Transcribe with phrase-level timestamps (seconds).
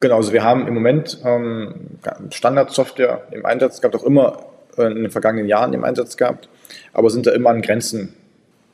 [0.00, 1.98] Genau, also wir haben im Moment ähm,
[2.30, 4.44] Standardsoftware im Einsatz gehabt, auch immer
[4.76, 6.48] äh, in den vergangenen Jahren im Einsatz gehabt,
[6.92, 8.14] aber sind da immer an Grenzen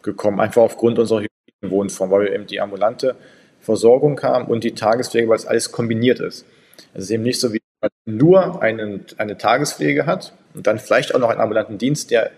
[0.03, 1.25] gekommen, einfach aufgrund unserer
[1.63, 3.15] Wohnform, weil wir eben die ambulante
[3.61, 6.45] Versorgung haben und die Tagespflege, weil es alles kombiniert ist.
[6.93, 11.15] Es ist eben nicht so, wie man nur einen, eine Tagespflege hat und dann vielleicht
[11.15, 12.31] auch noch einen ambulanten Dienst, der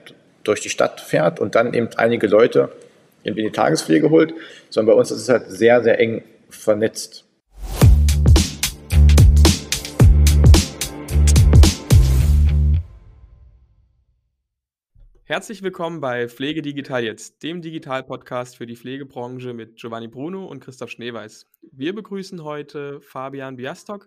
[0.42, 2.70] durch die Stadt fährt und dann eben einige Leute
[3.22, 4.34] in die Tagespflege holt,
[4.68, 7.23] sondern bei uns ist es halt sehr, sehr eng vernetzt.
[15.26, 20.60] Herzlich willkommen bei Pflege Digital jetzt, dem Digital-Podcast für die Pflegebranche mit Giovanni Bruno und
[20.60, 21.46] Christoph Schneeweiß.
[21.72, 24.06] Wir begrüßen heute Fabian Biastok.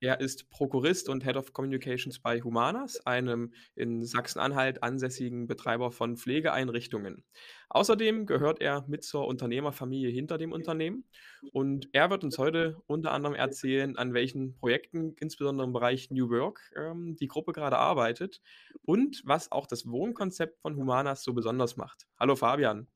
[0.00, 6.16] Er ist Prokurist und Head of Communications bei Humanas, einem in Sachsen-Anhalt ansässigen Betreiber von
[6.16, 7.24] Pflegeeinrichtungen.
[7.68, 11.04] Außerdem gehört er mit zur Unternehmerfamilie hinter dem Unternehmen
[11.52, 16.30] und er wird uns heute unter anderem erzählen, an welchen Projekten, insbesondere im Bereich New
[16.30, 18.40] Work, ähm, die Gruppe gerade arbeitet
[18.82, 22.06] und was auch das Wohnkonzept von Humanas so besonders macht.
[22.18, 22.86] Hallo Fabian.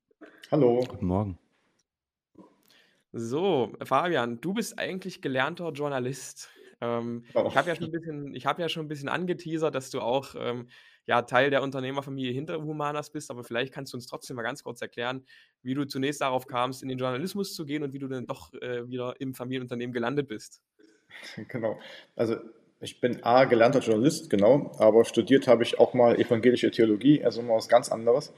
[0.50, 0.84] Hallo.
[0.88, 1.38] Guten Morgen.
[3.14, 6.48] So, Fabian, du bist eigentlich gelernter Journalist.
[6.82, 7.46] Ähm, oh.
[7.48, 10.34] Ich habe ja, schon ein bisschen, hab ja schon ein bisschen angeteasert, dass du auch
[10.36, 10.68] ähm,
[11.06, 14.64] ja, Teil der Unternehmerfamilie hinter Humanas bist, aber vielleicht kannst du uns trotzdem mal ganz
[14.64, 15.24] kurz erklären,
[15.62, 18.52] wie du zunächst darauf kamst, in den Journalismus zu gehen und wie du dann doch
[18.54, 20.60] äh, wieder im Familienunternehmen gelandet bist.
[21.48, 21.78] Genau.
[22.16, 22.36] Also
[22.80, 27.42] ich bin A, gelernter Journalist, genau, aber studiert habe ich auch mal evangelische Theologie, also
[27.42, 28.32] mal was ganz anderes.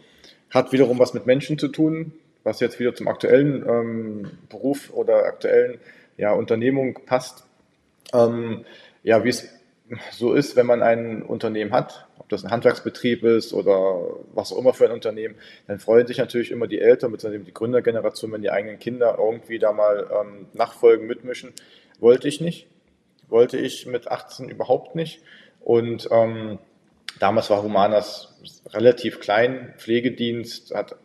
[0.51, 5.25] Hat wiederum was mit Menschen zu tun, was jetzt wieder zum aktuellen ähm, Beruf oder
[5.25, 5.79] aktuellen
[6.19, 7.45] ja, Unternehmung passt.
[8.13, 8.65] Ähm,
[9.03, 9.49] ja, wie es
[10.13, 14.01] so ist, wenn man ein Unternehmen hat, ob das ein Handwerksbetrieb ist oder
[14.33, 15.35] was auch immer für ein Unternehmen,
[15.67, 19.59] dann freuen sich natürlich immer die Eltern, beziehungsweise die Gründergeneration, wenn die eigenen Kinder irgendwie
[19.59, 21.53] da mal ähm, nachfolgen, mitmischen.
[22.01, 22.67] Wollte ich nicht.
[23.29, 25.23] Wollte ich mit 18 überhaupt nicht.
[25.61, 26.59] Und ähm,
[27.21, 28.35] damals war Humanas
[28.73, 30.97] relativ klein, Pflegedienst, hat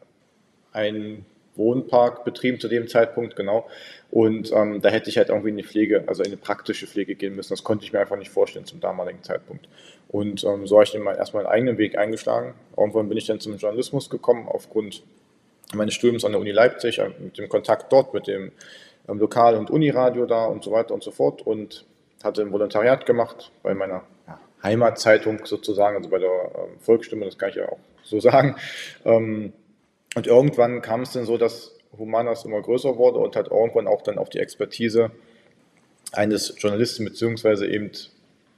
[0.71, 1.25] ein
[1.59, 3.69] Wohnpark betrieben zu dem Zeitpunkt, genau.
[4.09, 7.13] Und ähm, da hätte ich halt irgendwie in die Pflege, also in eine praktische Pflege
[7.13, 7.53] gehen müssen.
[7.53, 9.67] Das konnte ich mir einfach nicht vorstellen zum damaligen Zeitpunkt.
[10.07, 12.55] Und ähm, so habe ich dann mal erstmal einen eigenen Weg eingeschlagen.
[12.75, 15.03] Irgendwann bin ich dann zum Journalismus gekommen, aufgrund
[15.75, 18.51] meines Studiums an der Uni Leipzig, äh, mit dem Kontakt dort, mit dem
[19.07, 21.45] ähm, Lokal- und Uniradio da und so weiter und so fort.
[21.45, 21.85] Und
[22.23, 27.37] hatte ein Volontariat gemacht bei meiner ja, Heimatzeitung sozusagen, also bei der ähm, Volksstimme, das
[27.37, 28.55] kann ich ja auch so sagen.
[29.05, 29.53] Ähm,
[30.15, 34.01] und irgendwann kam es dann so, dass Humanas immer größer wurde und hat irgendwann auch
[34.01, 35.11] dann auf die Expertise
[36.11, 37.91] eines Journalisten beziehungsweise eben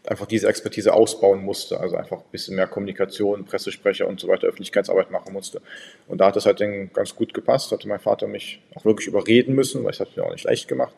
[0.08, 4.48] einfach diese Expertise ausbauen musste, also einfach ein bisschen mehr Kommunikation, Pressesprecher und so weiter,
[4.48, 5.62] Öffentlichkeitsarbeit machen musste.
[6.08, 9.08] Und da hat das halt dann ganz gut gepasst, hatte mein Vater mich auch wirklich
[9.08, 10.96] überreden müssen, weil es hat mir auch nicht leicht gemacht.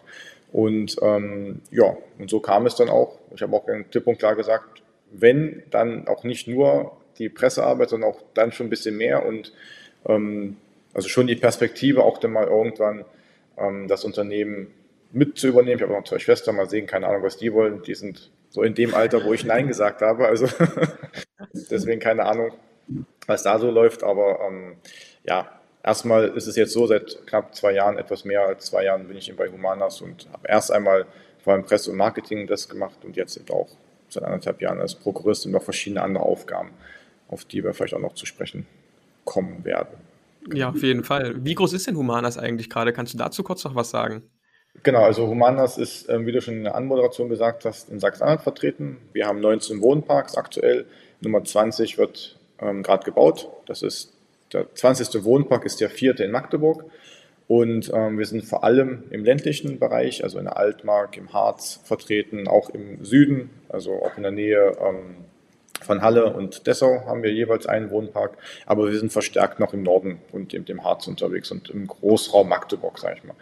[0.53, 3.17] Und ähm, ja, und so kam es dann auch.
[3.35, 4.81] Ich habe auch klipp und klar gesagt,
[5.11, 9.51] wenn, dann auch nicht nur die Pressearbeit, sondern auch dann schon ein bisschen mehr und
[10.05, 13.05] also schon die Perspektive, auch dann mal irgendwann
[13.57, 14.67] ähm, das Unternehmen
[15.11, 15.77] mit zu übernehmen.
[15.77, 17.81] Ich habe noch zwei Schwestern, mal sehen, keine Ahnung, was die wollen.
[17.83, 20.27] Die sind so in dem Alter, wo ich Nein gesagt habe.
[20.27, 20.47] Also
[21.53, 22.51] deswegen keine Ahnung,
[23.27, 24.03] was da so läuft.
[24.03, 24.75] Aber ähm,
[25.23, 25.49] ja,
[25.83, 29.17] erstmal ist es jetzt so, seit knapp zwei Jahren, etwas mehr als zwei Jahren bin
[29.17, 31.05] ich bei Humanas und habe erst einmal
[31.43, 33.69] vor allem Presse und Marketing das gemacht und jetzt eben auch
[34.09, 36.71] seit anderthalb Jahren als Prokurist und noch verschiedene andere Aufgaben,
[37.29, 38.65] auf die wir vielleicht auch noch zu sprechen
[39.25, 39.97] kommen werden.
[40.53, 41.35] Ja, auf jeden Fall.
[41.43, 42.91] Wie groß ist denn Humanas eigentlich gerade?
[42.91, 44.23] Kannst du dazu kurz noch was sagen?
[44.81, 48.41] Genau, also Humanas ist, ähm, wie du schon in der Anmoderation gesagt hast, in Sachsen-Anhalt
[48.41, 48.97] vertreten.
[49.13, 50.85] Wir haben 19 Wohnparks aktuell.
[51.21, 53.49] Nummer 20 wird ähm, gerade gebaut.
[53.67, 54.13] Das ist
[54.51, 55.23] der 20.
[55.23, 56.85] Wohnpark ist der vierte in Magdeburg.
[57.47, 61.81] Und ähm, wir sind vor allem im ländlichen Bereich, also in der Altmark, im Harz
[61.83, 65.17] vertreten, auch im Süden, also auch in der Nähe ähm,
[65.93, 69.83] von Halle und Dessau haben wir jeweils einen Wohnpark, aber wir sind verstärkt noch im
[69.83, 73.35] Norden und im, dem Harz unterwegs und im Großraum Magdeburg, sage ich mal.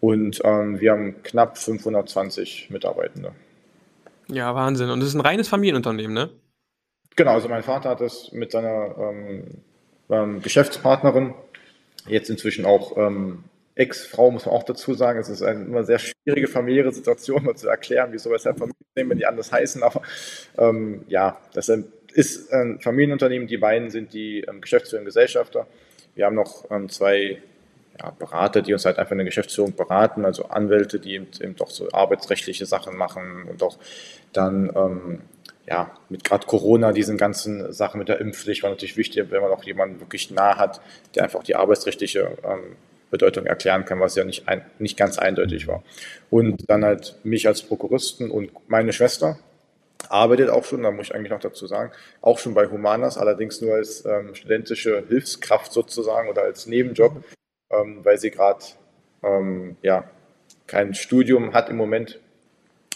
[0.00, 3.32] Und ähm, wir haben knapp 520 Mitarbeitende.
[4.28, 4.90] Ja, Wahnsinn.
[4.90, 6.30] Und es ist ein reines Familienunternehmen, ne?
[7.16, 9.44] Genau, also mein Vater hat das mit seiner ähm,
[10.08, 11.34] ähm, Geschäftspartnerin,
[12.06, 13.44] jetzt inzwischen auch ähm,
[13.76, 15.20] Ex-Frau, muss man auch dazu sagen.
[15.20, 19.18] Es ist eine immer sehr schwierige familiäre Situation, mal zu erklären, wieso weshalb Familienunternehmen, wenn
[19.18, 19.82] die anders heißen.
[19.82, 20.02] Aber
[20.58, 21.66] ähm, ja, das
[22.16, 23.46] ist ein Familienunternehmen.
[23.46, 25.66] Die beiden sind die ähm, Geschäftsführer und Gesellschafter.
[26.14, 27.42] Wir haben noch ähm, zwei
[28.00, 31.56] ja, Berater, die uns halt einfach in der Geschäftsführung beraten, also Anwälte, die eben, eben
[31.56, 33.78] doch so arbeitsrechtliche Sachen machen und auch
[34.32, 35.20] dann ähm,
[35.68, 39.50] ja, mit gerade Corona, diesen ganzen Sachen mit der Impfpflicht war natürlich wichtig, wenn man
[39.50, 40.80] auch jemanden wirklich nah hat,
[41.14, 42.76] der einfach die arbeitsrechtliche ähm,
[43.10, 45.82] Bedeutung erklären kann, was ja nicht, ein, nicht ganz eindeutig war.
[46.30, 49.38] Und dann halt mich als Prokuristen und meine Schwester
[50.08, 53.60] arbeitet auch schon, da muss ich eigentlich noch dazu sagen, auch schon bei Humanas, allerdings
[53.60, 57.24] nur als ähm, studentische Hilfskraft sozusagen oder als Nebenjob,
[57.70, 58.64] ähm, weil sie gerade
[59.22, 60.08] ähm, ja,
[60.66, 62.20] kein Studium hat im Moment,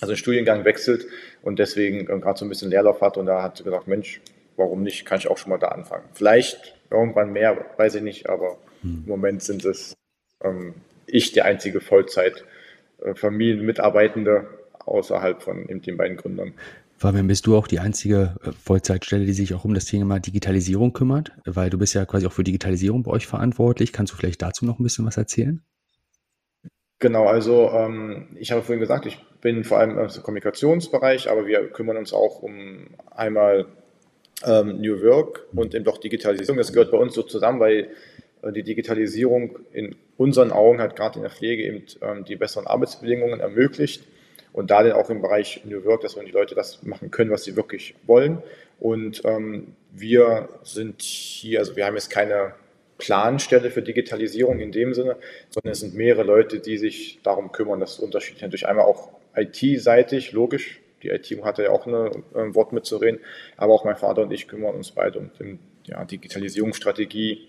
[0.00, 1.06] also den Studiengang wechselt
[1.42, 4.20] und deswegen äh, gerade so ein bisschen Leerlauf hat und da hat sie gesagt, Mensch,
[4.56, 6.04] warum nicht, kann ich auch schon mal da anfangen.
[6.14, 9.02] Vielleicht irgendwann mehr, weiß ich nicht, aber hm.
[9.04, 9.94] im Moment sind es
[10.42, 10.74] ähm,
[11.06, 14.44] ich der einzige Vollzeit-Familienmitarbeitende äh,
[14.84, 16.54] außerhalb von den beiden Gründern.
[17.00, 20.92] Fabian, bist du auch die einzige äh, Vollzeitstelle, die sich auch um das Thema Digitalisierung
[20.92, 21.32] kümmert?
[21.46, 23.94] Weil du bist ja quasi auch für Digitalisierung bei euch verantwortlich.
[23.94, 25.62] Kannst du vielleicht dazu noch ein bisschen was erzählen?
[26.98, 31.70] Genau, also ähm, ich habe vorhin gesagt, ich bin vor allem im Kommunikationsbereich, aber wir
[31.70, 33.64] kümmern uns auch um einmal
[34.44, 36.58] ähm, New Work und eben doch Digitalisierung.
[36.58, 37.88] Das gehört bei uns so zusammen, weil
[38.42, 42.66] äh, die Digitalisierung in unseren Augen hat gerade in der Pflege eben ähm, die besseren
[42.66, 44.06] Arbeitsbedingungen ermöglicht
[44.52, 47.30] und da dann auch im Bereich New Work, dass wenn die Leute das machen können,
[47.30, 48.42] was sie wirklich wollen.
[48.78, 52.54] Und ähm, wir sind hier, also wir haben jetzt keine
[52.98, 55.16] Planstelle für Digitalisierung in dem Sinne,
[55.48, 57.80] sondern es sind mehrere Leute, die sich darum kümmern.
[57.80, 58.42] Das unterschiedlich.
[58.42, 60.80] Natürlich einmal auch IT-seitig, logisch.
[61.02, 63.20] Die IT hatte ja auch ein äh, Wort mitzureden,
[63.56, 67.48] aber auch mein Vater und ich kümmern uns beide um die ja, Digitalisierungsstrategie.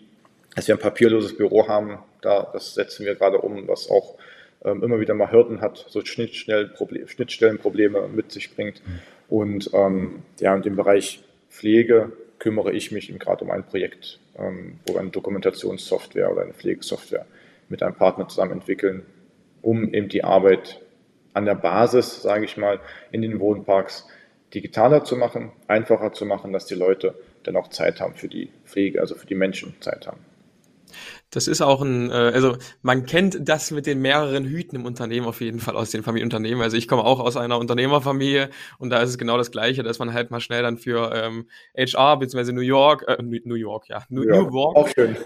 [0.55, 4.15] Dass wir ein papierloses Büro haben, da, das setzen wir gerade um, was auch
[4.63, 8.81] ähm, immer wieder mal Hürden hat, so Schnittstellenprobleme mit sich bringt.
[9.29, 14.79] Und ähm, ja, in dem Bereich Pflege kümmere ich mich gerade um ein Projekt, ähm,
[14.85, 17.25] wo wir eine Dokumentationssoftware oder eine Pflegesoftware
[17.69, 19.03] mit einem Partner zusammen entwickeln,
[19.61, 20.81] um eben die Arbeit
[21.33, 22.79] an der Basis, sage ich mal,
[23.11, 24.07] in den Wohnparks
[24.53, 28.49] digitaler zu machen, einfacher zu machen, dass die Leute dann auch Zeit haben für die
[28.65, 30.19] Pflege, also für die Menschen Zeit haben.
[31.29, 35.25] Das ist auch ein, äh, also man kennt das mit den mehreren Hüten im Unternehmen
[35.25, 36.61] auf jeden Fall aus den Familienunternehmen.
[36.61, 39.99] Also ich komme auch aus einer Unternehmerfamilie und da ist es genau das Gleiche, dass
[39.99, 41.47] man halt mal schnell dann für ähm,
[41.77, 42.51] HR bzw.
[42.51, 45.15] New York, äh, New York, ja, New, ja, New York, auch schön.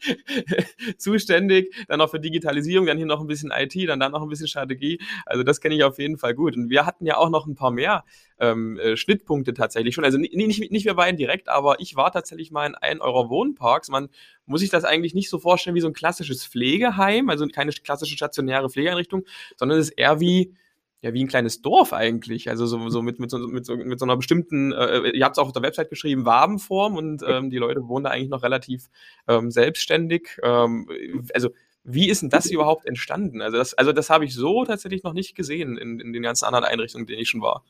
[0.98, 4.28] zuständig, dann auch für Digitalisierung, dann hier noch ein bisschen IT, dann dann noch ein
[4.28, 5.00] bisschen Strategie.
[5.26, 6.56] Also das kenne ich auf jeden Fall gut.
[6.56, 8.04] Und wir hatten ja auch noch ein paar mehr
[8.38, 10.04] ähm, äh, Schnittpunkte tatsächlich schon.
[10.04, 13.28] Also nicht, nicht, nicht wir beiden direkt, aber ich war tatsächlich mal in einem eurer
[13.70, 13.88] Wohnparks.
[13.88, 14.08] Man
[14.46, 18.16] muss sich das eigentlich nicht so vorstellen wie so ein klassisches Pflegeheim, also keine klassische
[18.16, 19.24] stationäre Pflegeeinrichtung,
[19.56, 20.54] sondern es ist eher wie
[21.02, 22.50] ja, wie ein kleines Dorf eigentlich.
[22.50, 25.34] Also so, so mit, mit, so, mit, so, mit so einer bestimmten, äh, ihr habt
[25.34, 28.42] es auch auf der Website geschrieben, Wabenform und ähm, die Leute wohnen da eigentlich noch
[28.42, 28.90] relativ
[29.26, 30.38] ähm, selbstständig.
[30.42, 30.86] Ähm,
[31.32, 31.48] also
[31.84, 33.40] wie ist denn das überhaupt entstanden?
[33.40, 36.44] Also das, also das habe ich so tatsächlich noch nicht gesehen in, in den ganzen
[36.44, 37.64] anderen Einrichtungen, in denen ich schon war.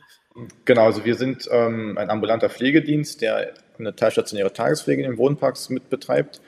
[0.65, 5.71] Genau, also wir sind ähm, ein ambulanter Pflegedienst, der eine teilstationäre Tagespflege in den Wohnparks
[5.71, 6.41] mit betreibt.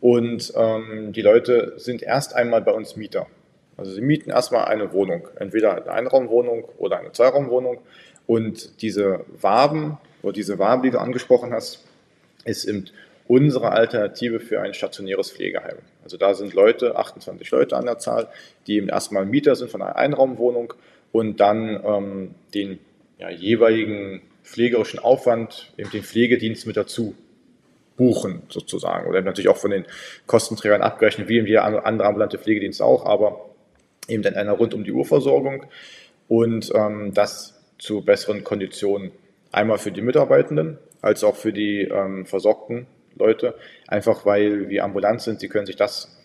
[0.00, 3.26] Und ähm, die Leute sind erst einmal bei uns Mieter.
[3.76, 7.78] Also sie mieten erstmal eine Wohnung, entweder eine Einraumwohnung oder eine Zweiraumwohnung.
[8.26, 11.84] Und diese Waben oder diese Waben, die du angesprochen hast,
[12.44, 12.86] ist eben
[13.30, 15.76] unsere Alternative für ein stationäres Pflegeheim.
[16.02, 18.26] Also da sind Leute, 28 Leute an der Zahl,
[18.66, 20.74] die eben erstmal Mieter sind von einer Einraumwohnung
[21.12, 22.80] und dann ähm, den
[23.20, 27.14] ja, jeweiligen pflegerischen Aufwand, eben den Pflegedienst mit dazu
[27.96, 29.08] buchen sozusagen.
[29.08, 29.84] Oder natürlich auch von den
[30.26, 33.48] Kostenträgern abgerechnet, wie in jeder andere ambulante Pflegedienst auch, aber
[34.08, 35.66] eben dann einer rund um die Uhrversorgung.
[36.26, 39.12] Und ähm, das zu besseren Konditionen
[39.52, 43.54] einmal für die Mitarbeitenden als auch für die ähm, versorgten Leute,
[43.86, 46.16] einfach weil wir ambulant sind, sie können sich das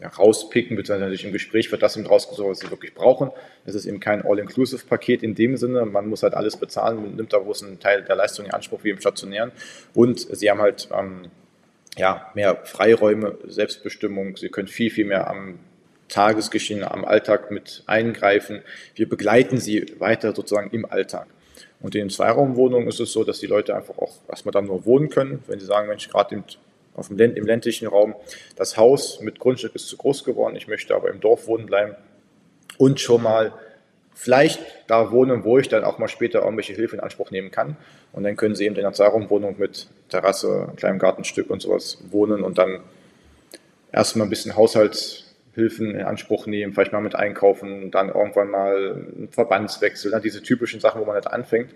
[0.00, 3.30] ja, rauspicken, beziehungsweise im Gespräch wird das eben rausgesucht, was sie wirklich brauchen.
[3.64, 7.38] Es ist eben kein All-Inclusive-Paket in dem Sinne, man muss halt alles bezahlen, nimmt da
[7.38, 9.52] einen Teil der Leistung in Anspruch wie im Stationären
[9.94, 11.30] und sie haben halt ähm,
[11.96, 15.58] ja, mehr Freiräume, Selbstbestimmung, sie können viel, viel mehr am
[16.08, 18.62] Tagesgeschehen, am Alltag mit eingreifen.
[18.94, 21.26] Wir begleiten sie weiter sozusagen im Alltag.
[21.82, 24.86] Und in den Zweiraumwohnungen ist es so, dass die Leute einfach auch erstmal dann nur
[24.86, 25.42] wohnen können.
[25.48, 26.42] Wenn sie sagen, Mensch, gerade
[26.94, 28.14] auf dem im ländlichen Raum,
[28.56, 31.96] das Haus mit Grundstück ist zu groß geworden, ich möchte aber im Dorf wohnen bleiben
[32.78, 33.52] und schon mal
[34.14, 37.76] vielleicht da wohnen, wo ich dann auch mal später irgendwelche Hilfe in Anspruch nehmen kann.
[38.12, 42.42] Und dann können sie eben in einer Zweiraumwohnung mit Terrasse, kleinem Gartenstück und sowas wohnen
[42.42, 42.80] und dann
[43.90, 48.92] erstmal ein bisschen Haushalts Hilfen in Anspruch nehmen, vielleicht mal mit einkaufen, dann irgendwann mal
[48.94, 51.70] einen Verbandswechsel, dann diese typischen Sachen, wo man nicht anfängt.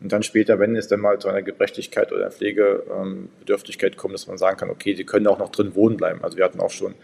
[0.00, 4.38] Und dann später, wenn es dann mal zu einer Gebrechlichkeit oder Pflegebedürftigkeit kommt, dass man
[4.38, 6.24] sagen kann, okay, die können auch noch drin wohnen bleiben.
[6.24, 6.94] Also wir hatten auch schon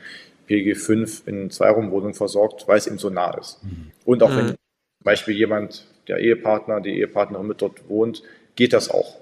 [0.47, 3.63] PG 5 in Zweiraumwohnungen versorgt, weil es eben so nah ist.
[3.63, 3.93] Mhm.
[4.05, 4.37] Und auch mhm.
[4.37, 4.57] wenn zum
[5.05, 8.23] Beispiel jemand, der Ehepartner, die Ehepartnerin mit dort wohnt,
[8.55, 9.19] geht das auch.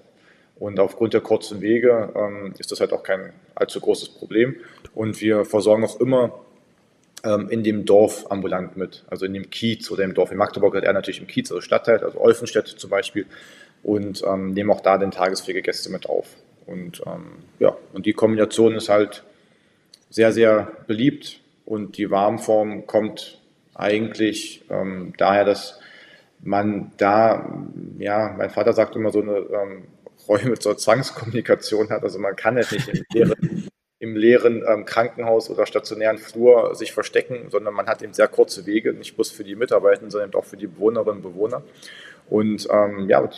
[0.56, 4.56] Und aufgrund der kurzen Wege ähm, ist das halt auch kein allzu großes Problem.
[4.94, 6.43] Und wir versorgen auch immer
[7.24, 10.30] ähm, in dem Dorf ambulant mit, also in dem Kiez oder im Dorf.
[10.30, 13.26] In Magdeburg hat er natürlich im Kiez, also Stadtteil, also Olfenstedt zum Beispiel,
[13.82, 16.28] und ähm, nehmen auch da den Tagespflegegäste mit auf.
[16.66, 19.24] Und ähm, ja, und die Kombination ist halt
[20.10, 23.40] sehr, sehr beliebt und die Warmform kommt
[23.74, 25.80] eigentlich ähm, daher, dass
[26.40, 27.64] man da,
[27.98, 29.84] ja, mein Vater sagt immer so eine ähm,
[30.28, 32.02] Räume zur Zwangskommunikation hat.
[32.02, 33.68] Also man kann jetzt nicht im leeren,
[34.04, 38.66] im leeren ähm, Krankenhaus oder stationären Flur sich verstecken, sondern man hat eben sehr kurze
[38.66, 41.62] Wege, nicht bloß für die Mitarbeitenden, sondern auch für die Bewohnerinnen und Bewohner.
[42.28, 43.28] Und ähm, ja,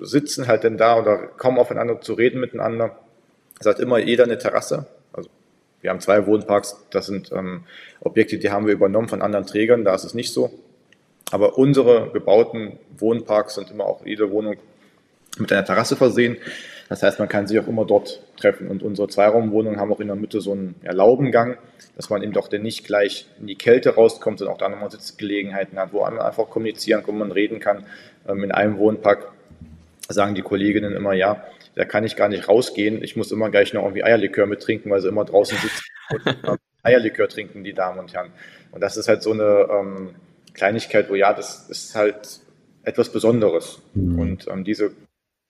[0.00, 2.96] sitzen halt dann da oder kommen aufeinander zu reden miteinander.
[3.58, 4.86] Es hat immer jeder eine Terrasse.
[5.12, 5.28] Also
[5.80, 7.64] wir haben zwei Wohnparks, das sind ähm,
[8.00, 10.52] Objekte, die haben wir übernommen von anderen Trägern, da ist es nicht so.
[11.32, 14.56] Aber unsere gebauten Wohnparks sind immer auch jede Wohnung
[15.38, 16.36] mit einer Terrasse versehen.
[16.88, 18.68] Das heißt, man kann sich auch immer dort treffen.
[18.68, 21.56] Und unsere Zweiraumwohnungen haben auch in der Mitte so einen Erlaubengang,
[21.96, 24.90] dass man eben doch dann nicht gleich in die Kälte rauskommt, sondern auch da nochmal
[24.90, 27.86] Sitzgelegenheiten hat, wo man einfach kommunizieren kann, wo man reden kann.
[28.28, 29.32] Ähm, in einem Wohnpark
[30.08, 33.02] sagen die Kolleginnen immer, ja, da kann ich gar nicht rausgehen.
[33.02, 37.28] Ich muss immer gleich noch irgendwie Eierlikör mittrinken, weil sie immer draußen sitzen und Eierlikör
[37.28, 38.30] trinken, die Damen und Herren.
[38.70, 40.10] Und das ist halt so eine ähm,
[40.52, 42.40] Kleinigkeit, wo ja, das ist halt
[42.84, 43.80] etwas Besonderes.
[43.94, 44.18] Mhm.
[44.18, 44.92] Und ähm, diese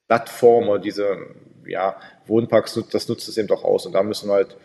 [0.07, 1.17] Plattform oder diese
[1.65, 1.95] ja,
[2.27, 3.85] Wohnparks, das nutzt es eben doch aus.
[3.85, 4.55] Und da müssen wir halt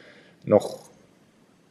[0.45, 0.79] noch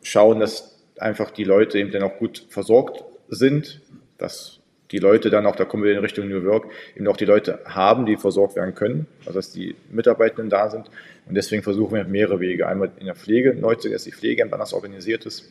[0.01, 3.81] schauen, dass einfach die Leute eben dann auch gut versorgt sind,
[4.17, 4.59] dass
[4.91, 7.59] die Leute dann auch, da kommen wir in Richtung New York, eben auch die Leute
[7.65, 10.89] haben, die versorgt werden können, also dass die Mitarbeitenden da sind.
[11.27, 12.67] Und deswegen versuchen wir mehrere Wege.
[12.67, 15.45] Einmal in der Pflege neu zu, dass die Pflege anders organisiert ist,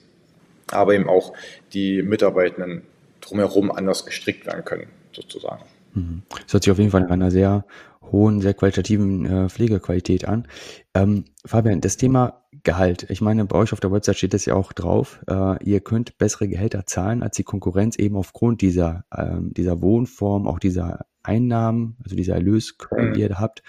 [0.72, 1.34] aber eben auch
[1.72, 2.82] die Mitarbeitenden
[3.20, 5.62] drumherum anders gestrickt werden können, sozusagen.
[5.94, 6.22] Mhm.
[6.30, 7.64] Das hört sich auf jeden Fall nach einer sehr
[8.12, 10.46] hohen, sehr qualitativen äh, Pflegequalität an.
[10.94, 13.06] Ähm, Fabian, das Thema Gehalt.
[13.08, 15.20] Ich meine, bei euch auf der Website steht das ja auch drauf.
[15.28, 20.46] Äh, ihr könnt bessere Gehälter zahlen als die Konkurrenz eben aufgrund dieser, ähm, dieser Wohnform,
[20.46, 23.62] auch dieser Einnahmen, also dieser Erlösquellen, die ihr da habt.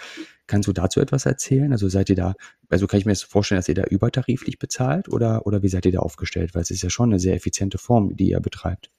[0.48, 1.72] Kannst du dazu etwas erzählen?
[1.72, 2.34] Also seid ihr da,
[2.70, 5.86] also kann ich mir das vorstellen, dass ihr da übertariflich bezahlt oder, oder wie seid
[5.86, 6.56] ihr da aufgestellt?
[6.56, 8.90] Weil es ist ja schon eine sehr effiziente Form, die ihr betreibt.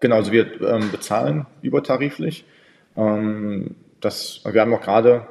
[0.00, 2.44] Genau, also wir ähm, bezahlen übertariflich.
[2.96, 5.26] Ähm, das, wir haben auch gerade,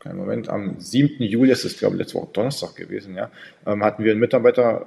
[0.00, 1.22] keinen Moment, am 7.
[1.22, 3.30] Juli, das ist glaube ich letzte Woche Donnerstag gewesen, ja,
[3.66, 4.86] ähm, hatten wir einen Mitarbeiter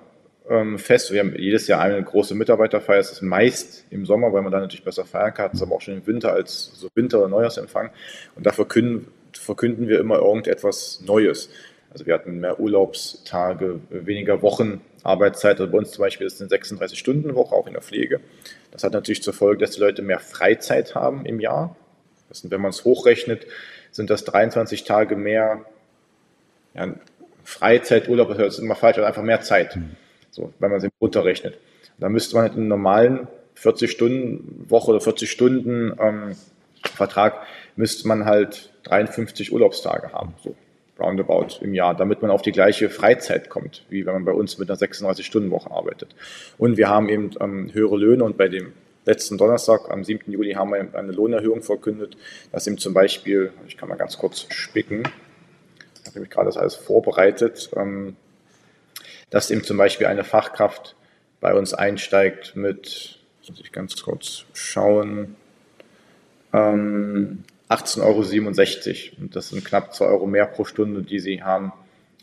[0.49, 0.77] ähm.
[0.79, 2.97] Wir haben jedes Jahr eine große Mitarbeiterfeier.
[2.97, 5.51] Das ist meist im Sommer, weil man dann natürlich besser feiern kann.
[5.51, 7.91] Das ist aber auch schon im Winter als so Winter- oder Neujahrsempfang.
[8.35, 11.49] Und da verkünden, verkünden wir immer irgendetwas Neues.
[11.91, 15.59] Also wir hatten mehr Urlaubstage, weniger Wochen Arbeitszeit.
[15.59, 18.21] Also bei uns zum Beispiel ist es eine 36-Stunden-Woche, auch in der Pflege.
[18.71, 21.75] Das hat natürlich zur Folge, dass die Leute mehr Freizeit haben im Jahr.
[22.31, 23.45] Das sind, wenn man es hochrechnet,
[23.91, 25.65] sind das 23 Tage mehr
[26.73, 26.87] ja,
[27.43, 29.97] Freizeit, Urlaub, das ist immer falsch, aber einfach mehr Zeit, mhm.
[30.29, 31.57] so, wenn man es runterrechnet.
[31.99, 33.27] Da müsste man halt einen normalen
[33.61, 36.35] 40-Stunden-Woche oder 40 Stunden ähm,
[36.95, 37.41] Vertrag
[37.75, 40.55] müsste man halt 53 Urlaubstage haben, so
[40.97, 44.57] roundabout im Jahr, damit man auf die gleiche Freizeit kommt, wie wenn man bei uns
[44.57, 46.15] mit einer 36-Stunden-Woche arbeitet.
[46.57, 48.71] Und wir haben eben ähm, höhere Löhne und bei dem
[49.05, 50.31] letzten Donnerstag, am 7.
[50.31, 52.17] Juli, haben wir eine Lohnerhöhung verkündet,
[52.51, 55.03] dass eben zum Beispiel, ich kann mal ganz kurz spicken,
[56.01, 58.15] ich habe nämlich gerade das alles vorbereitet, ähm,
[59.29, 60.95] dass eben zum Beispiel eine Fachkraft
[61.39, 65.35] bei uns einsteigt mit, muss ich ganz kurz schauen,
[66.53, 69.21] ähm, 18,67 Euro.
[69.21, 71.71] Und das sind knapp 2 Euro mehr pro Stunde, die sie haben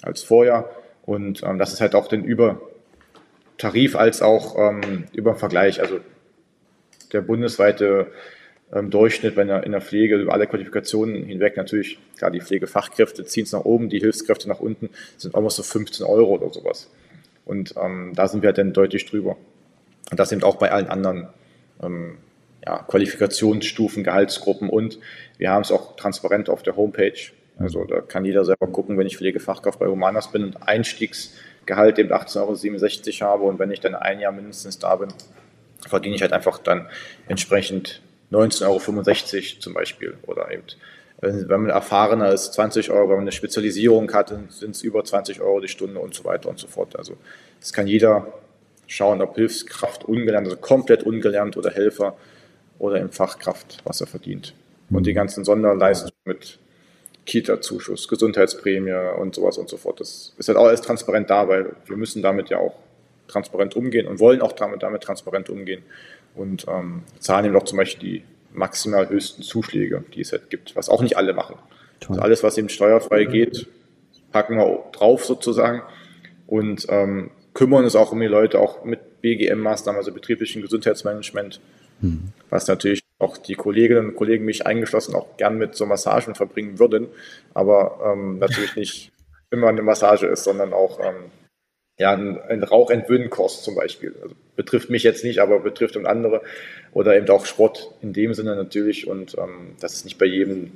[0.02, 0.68] als vorher.
[1.02, 5.80] Und ähm, das ist halt auch den Übertarif als auch ähm, über Vergleich.
[5.80, 6.00] Also
[7.12, 8.08] der bundesweite
[8.72, 13.24] ähm, Durchschnitt bei einer, in der Pflege über alle Qualifikationen hinweg natürlich, klar, die Pflegefachkräfte
[13.24, 16.90] ziehen es nach oben, die Hilfskräfte nach unten, sind almost so 15 Euro oder sowas.
[17.44, 19.36] Und ähm, da sind wir dann deutlich drüber.
[20.10, 21.28] Und das eben auch bei allen anderen
[21.82, 22.18] ähm,
[22.64, 24.98] ja, Qualifikationsstufen, Gehaltsgruppen und
[25.38, 27.18] wir haben es auch transparent auf der Homepage.
[27.58, 32.12] Also da kann jeder selber gucken, wenn ich Pflegefachkraft bei Humanas bin und Einstiegsgehalt eben
[32.12, 35.08] 18,67 Euro habe und wenn ich dann ein Jahr mindestens da bin,
[35.86, 36.88] verdiene ich halt einfach dann
[37.28, 40.16] entsprechend 19,65 Euro zum Beispiel.
[40.26, 40.64] Oder eben,
[41.20, 45.40] wenn man erfahrener ist, 20 Euro, wenn man eine Spezialisierung hat, sind es über 20
[45.40, 46.96] Euro die Stunde und so weiter und so fort.
[46.96, 47.16] Also
[47.60, 48.32] das kann jeder
[48.86, 52.16] schauen, ob Hilfskraft ungelernt, also komplett ungelernt oder Helfer
[52.78, 54.54] oder im Fachkraft, was er verdient.
[54.90, 56.58] Und die ganzen Sonderleistungen mit
[57.26, 60.00] Kita-Zuschuss, Gesundheitsprämie und sowas und so fort.
[60.00, 62.74] Das ist halt auch alles transparent da, weil wir müssen damit ja auch
[63.28, 65.82] transparent umgehen und wollen auch damit, damit transparent umgehen
[66.34, 70.74] und ähm, zahlen eben auch zum Beispiel die maximal höchsten Zuschläge, die es halt gibt,
[70.76, 71.56] was auch nicht alle machen.
[72.08, 73.66] Also alles, was eben steuerfrei geht,
[74.32, 75.82] packen wir drauf sozusagen
[76.46, 81.60] und ähm, kümmern uns auch um die Leute, auch mit BGM-Maßnahmen, also betrieblichen Gesundheitsmanagement,
[82.00, 82.32] mhm.
[82.50, 86.78] was natürlich auch die Kolleginnen und Kollegen, mich eingeschlossen, auch gern mit so Massagen verbringen
[86.78, 87.08] würden,
[87.52, 89.12] aber ähm, natürlich nicht
[89.50, 91.30] immer eine Massage ist, sondern auch ähm,
[91.98, 94.14] ja, ein, ein Rauchentwöhnkurs zum Beispiel.
[94.22, 96.42] Also betrifft mich jetzt nicht, aber betrifft und andere.
[96.92, 99.08] Oder eben auch Sport in dem Sinne natürlich.
[99.08, 100.72] Und ähm, das ist nicht bei jedem,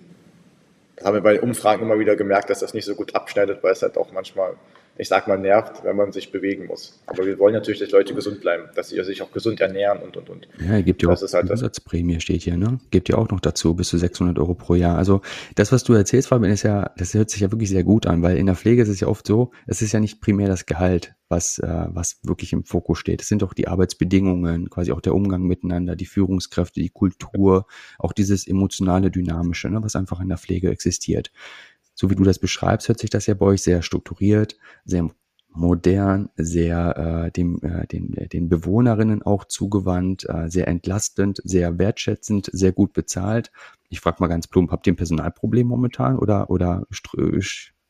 [0.97, 3.73] das haben wir bei Umfragen immer wieder gemerkt, dass das nicht so gut abschneidet, weil
[3.73, 4.57] es halt auch manchmal
[4.97, 7.01] ich sag mal, nervt, wenn man sich bewegen muss.
[7.07, 10.17] Aber wir wollen natürlich, dass Leute gesund bleiben, dass sie sich auch gesund ernähren und,
[10.17, 10.49] und, und.
[10.61, 12.79] Ja, gibt ja auch halt Umsatzprämie, steht hier, ne?
[12.91, 14.99] Gibt ja auch noch dazu, bis zu 600 Euro pro Jahr.
[14.99, 15.23] Also
[15.55, 18.23] das, was du erzählst, Fabian, ist ja, das hört sich ja wirklich sehr gut an,
[18.23, 20.67] weil in der Pflege ist es ja oft so, es ist ja nicht primär das
[20.67, 23.23] Gehalt, was, äh, was wirklich im Fokus steht.
[23.23, 27.67] Es sind auch die Arbeitsbedingungen, quasi auch der Umgang miteinander, die Führungskräfte, die Kultur,
[27.99, 31.33] auch dieses emotionale, dynamische, ne, was einfach in der Pflege existiert
[31.95, 35.09] so wie du das beschreibst, hört sich das ja bei euch sehr strukturiert, sehr
[35.55, 42.49] modern, sehr äh, dem, äh, den, den Bewohnerinnen auch zugewandt, äh, sehr entlastend, sehr wertschätzend,
[42.53, 43.53] sehr gut bezahlt.
[43.91, 47.41] Ich frage mal ganz plump, habt ihr ein Personalproblem momentan oder, oder strö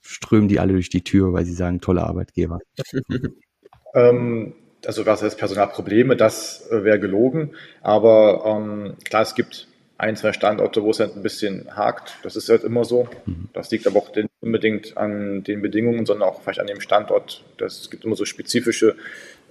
[0.04, 2.58] strömen die alle durch die Tür, weil sie sagen, tolle Arbeitgeber?
[3.94, 4.54] ähm,
[4.84, 7.52] also was heißt Personalprobleme, das äh, wäre gelogen.
[7.82, 9.68] Aber ähm, klar, es gibt
[10.02, 12.18] ein, zwei Standorte, wo es halt ein bisschen hakt.
[12.24, 13.08] Das ist halt immer so.
[13.24, 13.48] Mhm.
[13.52, 17.44] Das liegt aber auch nicht unbedingt an den Bedingungen, sondern auch vielleicht an dem Standort.
[17.56, 18.96] Das, es gibt immer so spezifische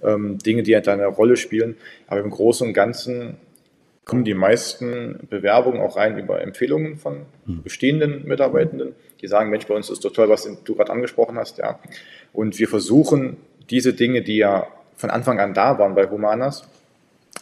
[0.02, 1.76] ähm, Dinge, die halt eine Rolle spielen.
[2.06, 3.38] Aber im Großen und Ganzen
[4.04, 7.62] kommen die meisten Bewerbungen auch rein über Empfehlungen von mhm.
[7.62, 11.58] bestehenden Mitarbeitenden, die sagen, Mensch, bei uns ist doch toll, was du gerade angesprochen hast,
[11.58, 11.78] ja.
[12.34, 13.38] Und wir versuchen
[13.70, 14.66] diese Dinge, die ja
[14.96, 16.68] von Anfang an da waren bei Humanas,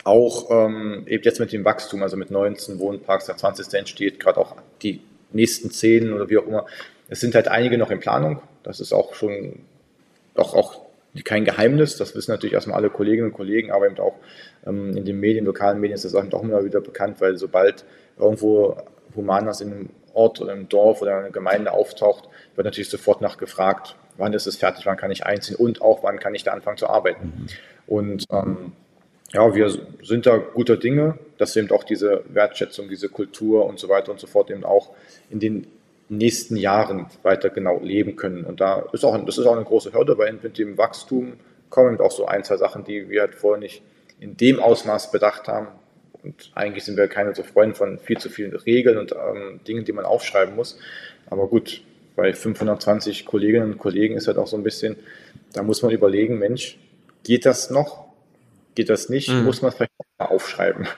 [0.05, 3.73] auch ähm, eben jetzt mit dem Wachstum, also mit 19 Wohnparks, der 20.
[3.75, 5.01] entsteht, gerade auch die
[5.33, 6.67] nächsten 10 oder wie auch immer.
[7.09, 8.41] Es sind halt einige noch in Planung.
[8.63, 9.61] Das ist auch schon
[10.35, 10.81] doch auch
[11.25, 11.97] kein Geheimnis.
[11.97, 14.15] Das wissen natürlich erstmal alle Kolleginnen und Kollegen, aber eben auch
[14.67, 17.85] ähm, in den Medien, lokalen Medien ist das auch immer wieder bekannt, weil sobald
[18.19, 18.77] irgendwo
[19.17, 23.97] Humanas in einem Ort oder im Dorf oder einer Gemeinde auftaucht, wird natürlich sofort nachgefragt,
[24.17, 26.77] wann ist es fertig, wann kann ich einziehen und auch wann kann ich da anfangen
[26.77, 27.27] zu arbeiten.
[27.27, 27.47] Mhm.
[27.87, 28.73] Und ähm,
[29.33, 29.71] ja, wir
[30.03, 34.19] sind da guter Dinge, dass eben auch diese Wertschätzung, diese Kultur und so weiter und
[34.19, 34.91] so fort eben auch
[35.31, 35.67] in den
[36.09, 38.45] nächsten Jahren weiter genau leben können.
[38.45, 41.35] Und da ist auch, das ist auch eine große Hürde, weil mit dem Wachstum
[41.71, 43.83] kommen auch so ein, zwei Sachen, die wir halt vorher nicht
[44.19, 45.69] in dem Ausmaß bedacht haben.
[46.23, 49.85] Und eigentlich sind wir keine so Freunde von viel zu vielen Regeln und ähm, Dingen,
[49.85, 50.79] die man aufschreiben muss.
[51.31, 51.83] Aber gut,
[52.17, 54.97] bei 520 Kolleginnen und Kollegen ist halt auch so ein bisschen,
[55.53, 56.79] da muss man überlegen, Mensch,
[57.23, 58.10] geht das noch?
[58.81, 59.45] Geht das nicht, mhm.
[59.45, 60.89] muss man vielleicht mal aufschreiben.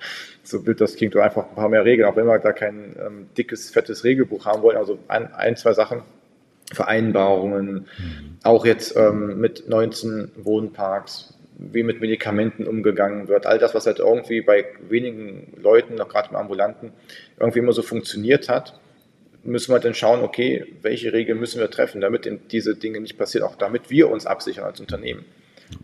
[0.44, 2.94] So wird das klingt, oder einfach ein paar mehr Regeln, auch wenn wir da kein
[3.04, 4.76] ähm, dickes, fettes Regelbuch haben wollen.
[4.76, 6.02] Also ein, ein zwei Sachen,
[6.72, 8.38] Vereinbarungen, mhm.
[8.44, 13.98] auch jetzt ähm, mit 19 Wohnparks, wie mit Medikamenten umgegangen wird, all das, was halt
[13.98, 16.92] irgendwie bei wenigen Leuten, noch gerade im Ambulanten,
[17.36, 18.78] irgendwie immer so funktioniert hat,
[19.42, 23.44] müssen wir dann schauen, okay, welche Regeln müssen wir treffen, damit diese Dinge nicht passieren,
[23.44, 25.24] auch damit wir uns absichern als Unternehmen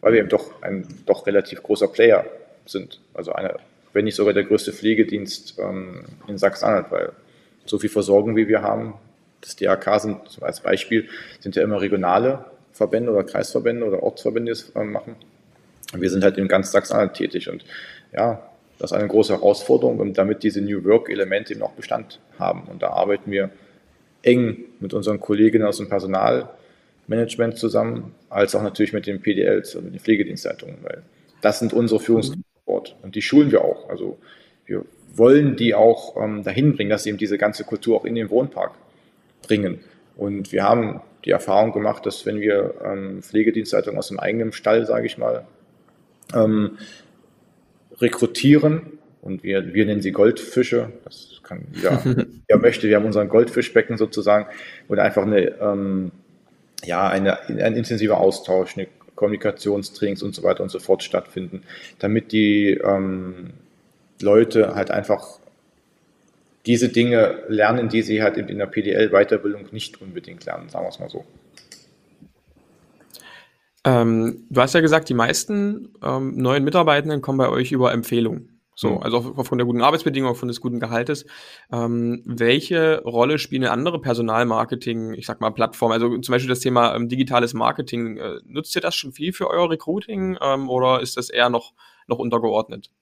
[0.01, 2.25] weil wir eben doch ein doch relativ großer Player
[2.67, 3.01] sind.
[3.15, 3.57] Also einer,
[3.93, 7.13] wenn nicht sogar der größte Pflegedienst ähm, in Sachsen-Anhalt, weil
[7.67, 8.95] so viel Versorgung, wie wir haben,
[9.41, 11.09] das DRK sind als Beispiel,
[11.41, 15.17] sind ja immer regionale Verbände oder Kreisverbände oder Ortsverbände, die es äh, machen.
[15.95, 17.65] Wir sind halt in ganz Sachsen-Anhalt tätig und
[18.13, 18.43] ja,
[18.79, 22.63] das ist eine große Herausforderung, damit diese New Work-Elemente eben auch Bestand haben.
[22.69, 23.51] Und da arbeiten wir
[24.23, 26.49] eng mit unseren Kolleginnen aus dem Personal,
[27.09, 31.03] Management zusammen, als auch natürlich mit den PDLs, also mit den Pflegedienstleitungen, weil
[31.41, 32.45] das sind unsere Führungskräfte
[33.03, 33.89] und die schulen wir auch.
[33.89, 34.19] Also
[34.67, 38.15] wir wollen die auch ähm, dahin bringen, dass sie eben diese ganze Kultur auch in
[38.15, 38.73] den Wohnpark
[39.43, 39.81] bringen.
[40.17, 44.85] Und wir haben die Erfahrung gemacht, dass wenn wir ähm, Pflegedienstleitungen aus dem eigenen Stall,
[44.87, 45.47] sage ich mal,
[46.35, 46.79] ähm,
[48.01, 52.03] rekrutieren und wir, wir nennen sie Goldfische, das kann jeder,
[52.47, 54.47] wer möchte, wir haben unseren Goldfischbecken sozusagen,
[54.89, 56.13] oder einfach eine ähm,
[56.85, 61.63] ja, eine, ein intensiver Austausch, eine Kommunikationstrainings und so weiter und so fort stattfinden,
[61.99, 63.51] damit die ähm,
[64.21, 65.39] Leute halt einfach
[66.67, 70.99] diese Dinge lernen, die sie halt in der PDL-Weiterbildung nicht unbedingt lernen, sagen wir es
[70.99, 71.25] mal so.
[73.85, 78.58] Ähm, du hast ja gesagt, die meisten ähm, neuen Mitarbeitenden kommen bei euch über Empfehlungen.
[78.79, 79.03] So, mhm.
[79.03, 81.27] also aufgrund der guten Arbeitsbedingungen, aufgrund des guten Gehaltes.
[81.73, 86.95] Ähm, welche Rolle spielen andere Personalmarketing, ich sag mal Plattformen, also zum Beispiel das Thema
[86.95, 91.17] ähm, digitales Marketing, äh, nutzt ihr das schon viel für euer Recruiting ähm, oder ist
[91.17, 91.73] das eher noch,
[92.07, 92.93] noch untergeordnet?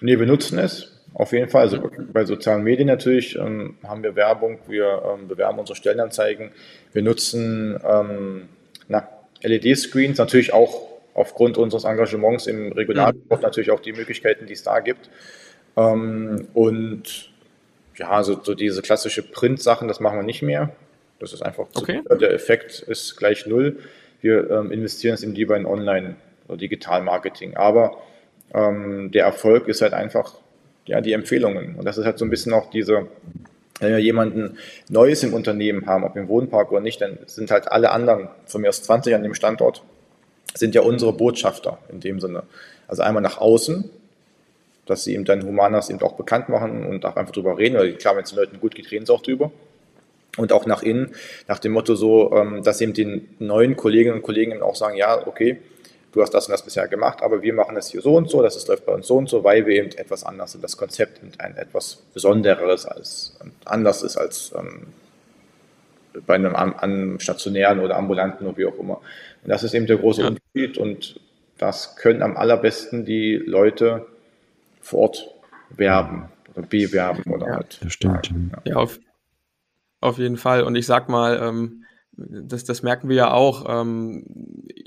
[0.00, 1.04] Nee, wir nutzen es.
[1.14, 1.62] Auf jeden Fall.
[1.62, 6.52] Also bei sozialen Medien natürlich ähm, haben wir Werbung, wir ähm, bewerben unsere Stellenanzeigen,
[6.92, 8.48] wir nutzen ähm,
[9.42, 13.44] LED-Screens, natürlich auch aufgrund unseres Engagements im Regionalsport mhm.
[13.44, 15.10] natürlich auch die Möglichkeiten, die es da gibt.
[15.76, 17.30] Ähm, und
[17.96, 20.70] ja, so, so diese klassische Print-Sachen, das machen wir nicht mehr.
[21.18, 22.02] Das ist einfach okay.
[22.08, 23.78] zu, der Effekt ist gleich null.
[24.20, 27.56] Wir ähm, investieren es eben lieber in Online- oder Digital-Marketing.
[27.56, 27.98] Aber
[28.54, 30.34] ähm, der Erfolg ist halt einfach
[30.86, 31.76] ja, die Empfehlungen.
[31.76, 33.08] Und das ist halt so ein bisschen auch diese,
[33.80, 37.70] wenn wir jemanden Neues im Unternehmen haben, ob im Wohnpark oder nicht, dann sind halt
[37.70, 39.82] alle anderen von mir aus 20 an dem Standort,
[40.54, 42.42] sind ja unsere Botschafter in dem Sinne.
[42.86, 43.90] Also einmal nach außen,
[44.86, 47.76] dass sie eben dann Humanas eben auch bekannt machen und auch einfach drüber reden.
[47.76, 49.52] Oder klar, wenn es den Leuten gut geht, reden sie auch drüber.
[50.36, 51.14] Und auch nach innen,
[51.48, 55.26] nach dem Motto so, ähm, dass eben den neuen Kolleginnen und Kollegen auch sagen, ja,
[55.26, 55.58] okay,
[56.12, 58.40] du hast das und das bisher gemacht, aber wir machen es hier so und so,
[58.42, 60.64] das läuft bei uns so und so, weil wir eben etwas anders sind.
[60.64, 64.86] Das Konzept ein etwas Besonderes als anders ist als ähm,
[66.26, 68.96] bei einem, einem stationären oder ambulanten oder wie auch immer.
[69.42, 70.28] Und das ist eben der große ja.
[70.28, 71.20] Unterschied und
[71.58, 74.06] das können am allerbesten die Leute
[74.80, 75.28] vor Ort
[75.70, 77.78] werben oder bewerben oder ja, halt.
[77.82, 78.30] Das stimmt.
[78.30, 78.98] Ja, ja auf,
[80.00, 80.62] auf jeden Fall.
[80.62, 83.64] Und ich sag mal, ähm, das, das merken wir ja auch.
[83.68, 84.24] Ähm,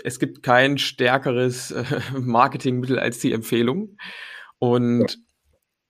[0.04, 1.84] es gibt kein stärkeres äh,
[2.18, 3.98] Marketingmittel als die Empfehlung.
[4.60, 5.18] Und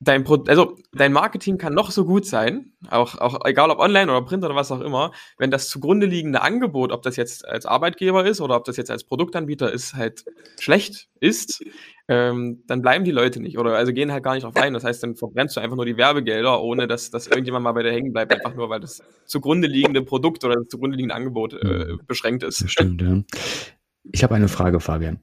[0.01, 4.11] dein, Pro also dein Marketing kann noch so gut sein, auch, auch egal ob online
[4.11, 7.65] oder print oder was auch immer, wenn das zugrunde liegende Angebot, ob das jetzt als
[7.65, 10.25] Arbeitgeber ist oder ob das jetzt als Produktanbieter ist, halt
[10.59, 11.63] schlecht ist,
[12.07, 14.73] ähm, dann bleiben die Leute nicht oder also gehen halt gar nicht drauf ein.
[14.73, 17.83] Das heißt, dann verbrennst du einfach nur die Werbegelder, ohne dass, dass irgendjemand mal bei
[17.83, 21.53] dir hängen bleibt, einfach nur weil das zugrunde liegende Produkt oder das zugrunde liegende Angebot
[21.53, 22.69] äh, beschränkt ist.
[22.69, 23.21] Stimmt, ja.
[24.11, 25.19] Ich habe eine Frage, Fabian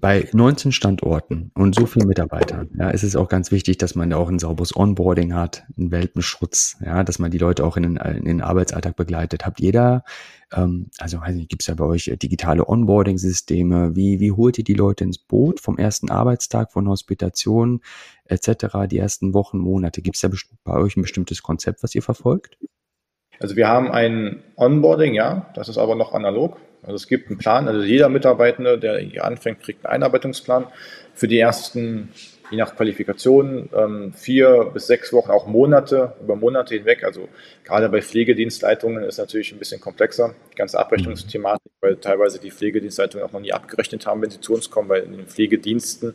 [0.00, 4.12] bei 19 Standorten und so vielen Mitarbeitern, ja, ist es auch ganz wichtig, dass man
[4.12, 7.96] auch ein sauberes Onboarding hat, einen Welpenschutz, ja, dass man die Leute auch in den,
[7.96, 9.44] in den Arbeitsalltag begleitet.
[9.44, 10.04] Habt ihr da,
[10.54, 13.96] ähm, also weiß nicht, gibt es ja bei euch digitale Onboarding-Systeme?
[13.96, 17.80] Wie, wie holt ihr die Leute ins Boot vom ersten Arbeitstag von Hospitation
[18.24, 20.00] etc., die ersten Wochen, Monate?
[20.00, 20.30] Gibt es da
[20.62, 22.56] bei euch ein bestimmtes Konzept, was ihr verfolgt?
[23.40, 26.56] Also wir haben ein Onboarding, ja, das ist aber noch analog.
[26.82, 30.66] Also es gibt einen Plan, also jeder Mitarbeitende, der hier anfängt, kriegt einen Einarbeitungsplan
[31.14, 32.10] für die ersten,
[32.50, 37.04] je nach Qualifikation, ähm, vier bis sechs Wochen, auch Monate, über Monate hinweg.
[37.04, 37.28] Also
[37.64, 43.26] gerade bei Pflegedienstleitungen ist natürlich ein bisschen komplexer, die ganze Abrechnungsthematik, weil teilweise die Pflegedienstleitungen
[43.26, 46.14] auch noch nie abgerechnet haben, wenn sie zu uns kommen, weil in den Pflegediensten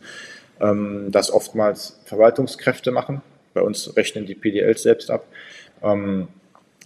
[0.61, 3.21] ähm, das oftmals Verwaltungskräfte machen.
[3.53, 5.25] Bei uns rechnen die PDLs selbst ab.
[5.83, 6.29] Ähm,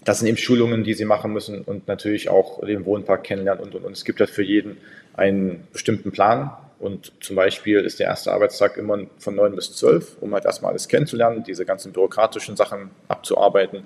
[0.08, 3.76] das sind eben Schulungen, die sie machen müssen und natürlich auch den Wohnpark kennenlernen und,
[3.76, 3.91] und, und.
[3.91, 4.78] Es gibt halt für jeden
[5.17, 6.52] einen bestimmten Plan.
[6.80, 10.72] Und zum Beispiel ist der erste Arbeitstag immer von neun bis zwölf, um halt erstmal
[10.72, 13.84] alles kennenzulernen, diese ganzen bürokratischen Sachen abzuarbeiten.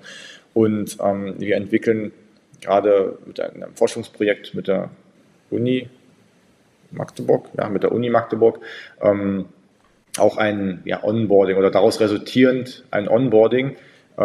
[0.54, 2.12] Und ähm, wir entwickeln
[2.60, 4.90] gerade mit einem Forschungsprojekt mit der
[5.50, 5.88] Uni
[6.92, 8.60] Magdeburg, ja, mit der Uni Magdeburg,
[9.00, 9.46] ähm,
[10.18, 13.74] auch ein ja, Onboarding oder daraus resultierend ein Onboarding,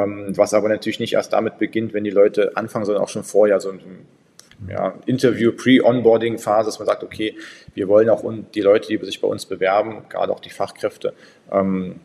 [0.06, 3.60] was aber natürlich nicht erst damit beginnt, wenn die Leute anfangen, sondern auch schon vorher
[3.60, 3.80] so ein
[4.70, 7.36] ja, Interview, Pre-Onboarding-Phase, dass man sagt, okay,
[7.74, 11.14] wir wollen auch die Leute, die sich bei uns bewerben, gerade auch die Fachkräfte,
[11.52, 11.98] ähm,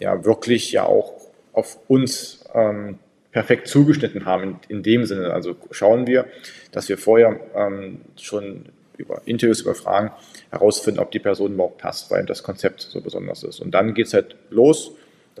[0.00, 1.12] ja, wirklich ja auch
[1.52, 2.98] auf uns ähm,
[3.30, 5.32] perfekt zugeschnitten haben in, in, dem Sinne.
[5.32, 6.26] Also schauen wir,
[6.72, 10.10] dass wir vorher ähm, schon über Interviews, über Fragen
[10.50, 13.60] herausfinden, ob die Person überhaupt passt, weil das Konzept so besonders ist.
[13.60, 14.92] Und dann geht es halt los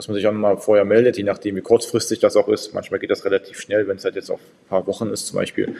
[0.02, 2.74] dass man sich auch mal vorher meldet, je nachdem, wie kurzfristig das auch ist.
[2.74, 5.36] Manchmal geht das relativ schnell, wenn es halt jetzt auf ein paar Wochen ist, zum
[5.36, 5.76] Beispiel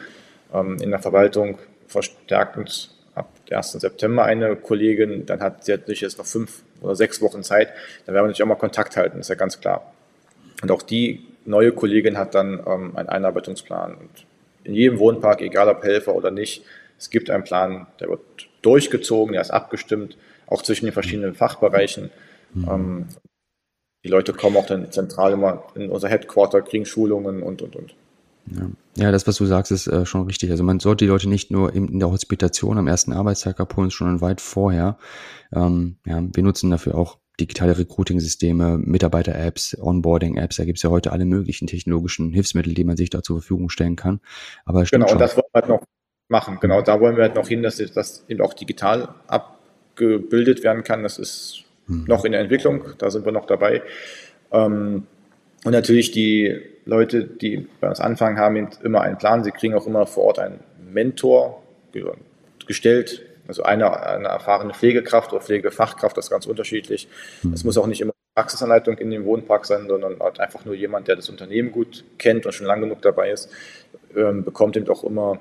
[0.53, 1.57] ähm, in der Verwaltung
[1.87, 3.73] verstärkt uns ab 1.
[3.73, 7.73] September eine Kollegin, dann hat sie natürlich jetzt noch fünf oder sechs Wochen Zeit,
[8.05, 9.91] dann werden wir natürlich auch mal Kontakt halten, ist ja ganz klar.
[10.61, 13.95] Und auch die neue Kollegin hat dann ähm, einen Einarbeitungsplan.
[13.95, 14.25] Und
[14.63, 16.63] in jedem Wohnpark, egal ob Helfer oder nicht,
[16.97, 18.21] es gibt einen Plan, der wird
[18.61, 20.15] durchgezogen, der ist abgestimmt,
[20.47, 22.09] auch zwischen den verschiedenen Fachbereichen.
[22.53, 22.69] Mhm.
[22.71, 23.07] Ähm,
[24.03, 27.95] die Leute kommen auch dann zentral immer in unser Headquarter, kriegen Schulungen und, und, und.
[28.51, 28.69] Ja.
[28.97, 30.51] ja, das, was du sagst, ist äh, schon richtig.
[30.51, 33.89] Also man sollte die Leute nicht nur in, in der Hospitation am ersten Arbeitstag abholen,
[33.89, 34.97] schon weit vorher.
[35.53, 40.57] Ähm, ja, wir nutzen dafür auch digitale Recruiting-Systeme, Mitarbeiter-Apps, Onboarding-Apps.
[40.57, 43.69] Da gibt es ja heute alle möglichen technologischen Hilfsmittel, die man sich da zur Verfügung
[43.69, 44.19] stellen kann.
[44.65, 45.83] Aber genau, und das wollen wir halt noch
[46.27, 46.57] machen.
[46.61, 51.01] Genau, da wollen wir halt noch hin, dass das eben auch digital abgebildet werden kann.
[51.01, 52.05] Das ist mhm.
[52.07, 53.81] noch in der Entwicklung, da sind wir noch dabei.
[54.51, 55.07] Ähm,
[55.63, 59.43] und natürlich die Leute, die bei uns anfangen, haben immer einen Plan.
[59.43, 60.59] Sie kriegen auch immer vor Ort einen
[60.91, 61.63] Mentor
[62.67, 67.07] gestellt, also eine, eine erfahrene Pflegekraft oder Pflegefachkraft, das ist ganz unterschiedlich.
[67.53, 67.67] Es mhm.
[67.67, 71.15] muss auch nicht immer Praxisanleitung in dem Wohnpark sein, sondern halt einfach nur jemand, der
[71.15, 73.49] das Unternehmen gut kennt und schon lange genug dabei ist,
[74.15, 75.39] ähm, bekommt eben auch immer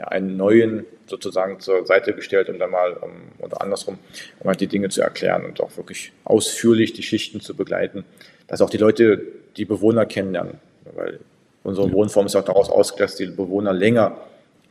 [0.00, 3.98] ja, einen neuen sozusagen zur Seite gestellt und dann mal um, oder andersrum,
[4.38, 8.04] um halt die Dinge zu erklären und auch wirklich ausführlich die Schichten zu begleiten,
[8.46, 9.20] dass auch die Leute
[9.56, 10.58] die Bewohner kennenlernen,
[10.94, 11.20] weil
[11.64, 14.16] unsere Wohnform ist auch daraus ausgelegt, dass die Bewohner länger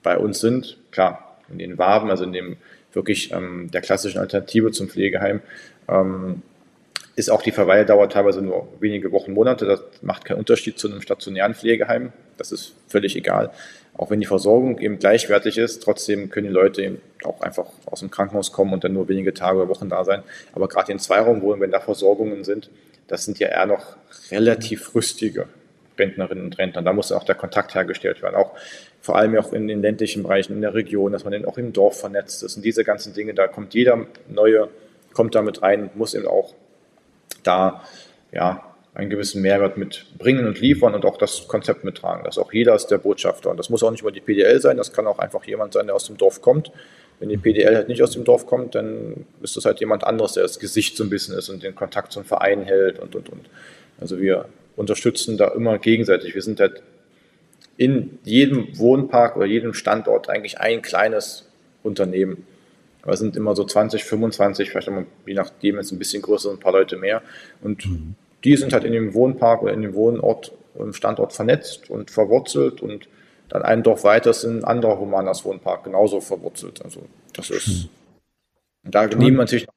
[0.01, 0.77] bei uns sind.
[0.89, 2.57] Klar, in den Waben, also in dem
[2.91, 5.41] wirklich ähm, der klassischen Alternative zum Pflegeheim,
[5.87, 6.41] ähm,
[7.19, 9.65] ist auch die Verweildauer teilweise nur wenige Wochen, Monate.
[9.65, 12.13] Das macht keinen Unterschied zu einem stationären Pflegeheim.
[12.37, 13.51] Das ist völlig egal.
[13.97, 17.99] Auch wenn die Versorgung eben gleichwertig ist, trotzdem können die Leute eben auch einfach aus
[17.99, 20.23] dem Krankenhaus kommen und dann nur wenige Tage oder Wochen da sein.
[20.53, 22.69] Aber gerade in Zweiraumwohnungen, wenn da Versorgungen sind,
[23.07, 23.97] das sind ja eher noch
[24.31, 25.47] relativ rüstige
[25.97, 26.81] Rentnerinnen und Rentner.
[26.81, 28.35] Da muss auch der Kontakt hergestellt werden.
[28.35, 28.53] Auch
[29.01, 31.73] vor allem auch in den ländlichen Bereichen, in der Region, dass man eben auch im
[31.73, 32.55] Dorf vernetzt ist.
[32.55, 34.69] Und diese ganzen Dinge, da kommt jeder neue,
[35.11, 36.53] kommt damit rein, muss eben auch
[37.43, 37.83] da
[38.31, 42.23] ja, einen gewissen Mehrwert mitbringen und liefern und auch das Konzept mittragen.
[42.23, 43.49] Dass auch jeder ist der Botschafter.
[43.49, 45.87] Und das muss auch nicht nur die PDL sein, das kann auch einfach jemand sein,
[45.87, 46.71] der aus dem Dorf kommt.
[47.19, 50.33] Wenn die PDL halt nicht aus dem Dorf kommt, dann ist das halt jemand anderes,
[50.33, 53.29] der das Gesicht so ein bisschen ist und den Kontakt zum Verein hält und, und,
[53.29, 53.49] und.
[53.99, 54.45] Also wir
[54.77, 56.33] unterstützen da immer gegenseitig.
[56.33, 56.81] Wir sind halt
[57.75, 61.49] in jedem Wohnpark oder jedem Standort eigentlich ein kleines
[61.83, 62.45] Unternehmen.
[63.01, 66.51] Aber es sind immer so 20, 25, vielleicht immer, je nachdem jetzt ein bisschen größer,
[66.51, 67.21] ein paar Leute mehr.
[67.61, 68.15] Und mhm.
[68.43, 72.81] die sind halt in dem Wohnpark oder in dem Wohnort, im Standort vernetzt und verwurzelt
[72.81, 73.07] und
[73.49, 76.83] dann ein Dorf weiter ist ein anderer Humanas Wohnpark genauso verwurzelt.
[76.83, 77.01] Also
[77.33, 77.67] das ist.
[77.67, 77.89] Mhm.
[78.83, 79.67] Da nehmen natürlich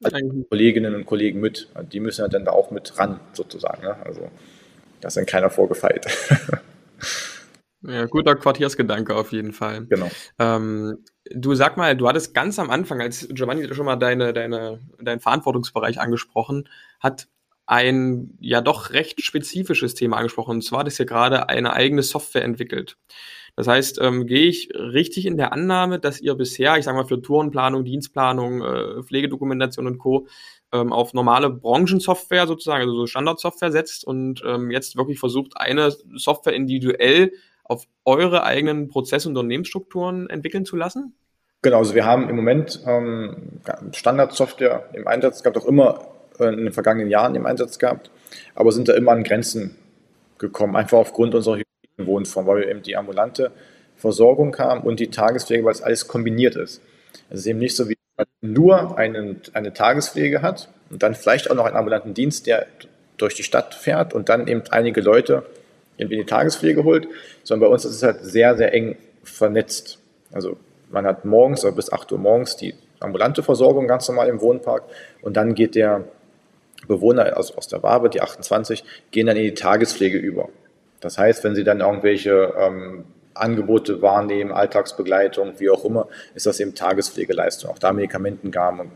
[0.49, 1.69] Kolleginnen und Kollegen mit.
[1.91, 3.83] Die müssen ja dann da auch mit ran, sozusagen.
[3.83, 3.97] Ne?
[4.05, 4.31] Also
[5.01, 6.07] da ist dann keiner vorgefeilt.
[7.83, 9.87] Ja, guter Quartiersgedanke auf jeden Fall.
[9.87, 10.09] Genau.
[10.39, 10.99] Ähm,
[11.31, 15.21] du sag mal, du hattest ganz am Anfang, als Giovanni schon mal deine, deine, deinen
[15.21, 16.69] Verantwortungsbereich angesprochen
[17.01, 17.29] hat,
[17.67, 20.57] ein ja doch recht spezifisches Thema angesprochen.
[20.57, 22.97] Und zwar, dass ihr gerade eine eigene Software entwickelt.
[23.55, 27.07] Das heißt, ähm, gehe ich richtig in der Annahme, dass ihr bisher, ich sage mal,
[27.07, 30.27] für Tourenplanung, Dienstplanung, äh, Pflegedokumentation und Co.
[30.73, 35.91] Ähm, auf normale Branchensoftware sozusagen, also so Standardsoftware setzt und ähm, jetzt wirklich versucht, eine
[36.15, 37.33] Software individuell
[37.65, 41.15] auf eure eigenen Prozesse und Unternehmensstrukturen entwickeln zu lassen?
[41.63, 43.61] Genau, also wir haben im Moment ähm,
[43.93, 46.07] Standardsoftware im Einsatz gehabt, auch immer
[46.39, 48.11] äh, in den vergangenen Jahren im Einsatz gehabt,
[48.55, 49.77] aber sind da immer an Grenzen
[50.39, 51.61] gekommen, einfach aufgrund unserer
[51.99, 53.53] Wohnform, weil wir eben die ambulante
[53.97, 56.83] Versorgung haben und die Tagespflege, weil es alles kombiniert ist.
[57.31, 61.51] Es ist eben nicht so, wie man nur einen, eine Tagespflege hat und dann vielleicht
[61.51, 62.67] auch noch einen ambulanten Dienst, der
[63.17, 65.45] durch die Stadt fährt und dann eben einige Leute
[66.03, 67.09] irgendwie in die Tagespflege holt,
[67.43, 69.99] sondern bei uns ist es halt sehr, sehr eng vernetzt.
[70.33, 70.57] Also
[70.91, 74.85] man hat morgens oder bis 8 Uhr morgens die ambulante Versorgung ganz normal im Wohnpark
[75.23, 76.05] und dann geht der
[76.87, 80.49] Bewohner also aus der Wabe, die 28, gehen dann in die Tagespflege über.
[81.01, 86.61] Das heißt, wenn sie dann irgendwelche ähm, Angebote wahrnehmen, Alltagsbegleitung, wie auch immer, ist das
[86.61, 88.91] eben Tagespflegeleistung, auch da Medikamentengaben und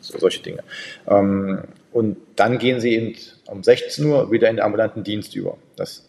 [0.00, 0.62] so, solche Dinge.
[1.08, 5.56] Ähm, und dann gehen sie eben um 16 Uhr wieder in den ambulanten Dienst über.
[5.76, 6.08] Das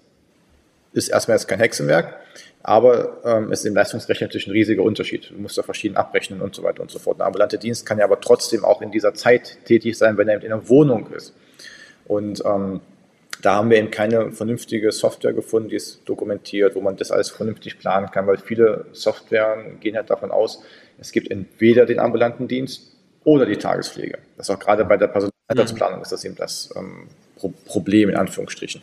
[0.97, 2.15] ist erstmal jetzt kein Hexenwerk,
[2.63, 5.29] aber ähm, ist im Leistungsrecht natürlich ein riesiger Unterschied.
[5.29, 7.19] Du musst da verschieden abrechnen und so weiter und so fort.
[7.19, 10.41] Ein ambulanter Dienst kann ja aber trotzdem auch in dieser Zeit tätig sein, wenn er
[10.41, 11.33] in einer Wohnung ist.
[12.05, 12.81] Und ähm,
[13.41, 17.29] da haben wir eben keine vernünftige Software gefunden, die es dokumentiert, wo man das alles
[17.29, 20.63] vernünftig planen kann, weil viele Softwaren gehen halt davon aus,
[20.99, 22.96] es gibt entweder den ambulanten Dienst
[23.27, 24.19] oder die Tagespflege.
[24.37, 27.09] Das ist auch gerade bei der Personalplanung ist das eben das ähm,
[27.65, 28.81] Problem in Anführungsstrichen.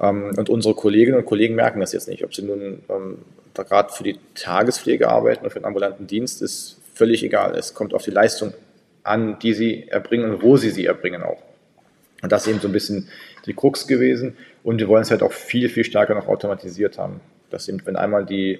[0.00, 2.24] Ähm, und unsere Kolleginnen und Kollegen merken das jetzt nicht.
[2.24, 3.18] Ob sie nun ähm,
[3.52, 7.54] gerade für die Tagespflege arbeiten oder für den ambulanten Dienst, ist völlig egal.
[7.54, 8.54] Es kommt auf die Leistung
[9.02, 11.42] an, die sie erbringen und wo sie sie erbringen auch.
[12.22, 13.10] Und das ist eben so ein bisschen
[13.44, 14.38] die Krux gewesen.
[14.64, 17.20] Und wir wollen es halt auch viel, viel stärker noch automatisiert haben.
[17.50, 18.58] Das sind, wenn einmal die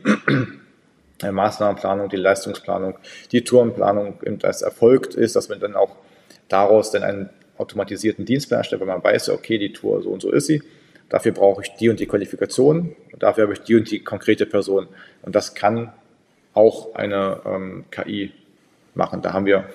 [1.21, 2.99] Maßnahmenplanung, die Leistungsplanung,
[3.31, 5.97] die Tourenplanung das erfolgt ist, dass man dann auch
[6.49, 10.31] daraus dann einen automatisierten Dienstplan erstellt, weil man weiß, okay, die Tour so und so
[10.31, 10.63] ist sie.
[11.09, 14.47] Dafür brauche ich die und die Qualifikation und dafür habe ich die und die konkrete
[14.47, 14.89] Person.
[15.23, 15.93] Und das kann
[16.55, 18.33] auch eine ähm, KI
[18.95, 19.23] machen.
[19.23, 19.69] Da haben wir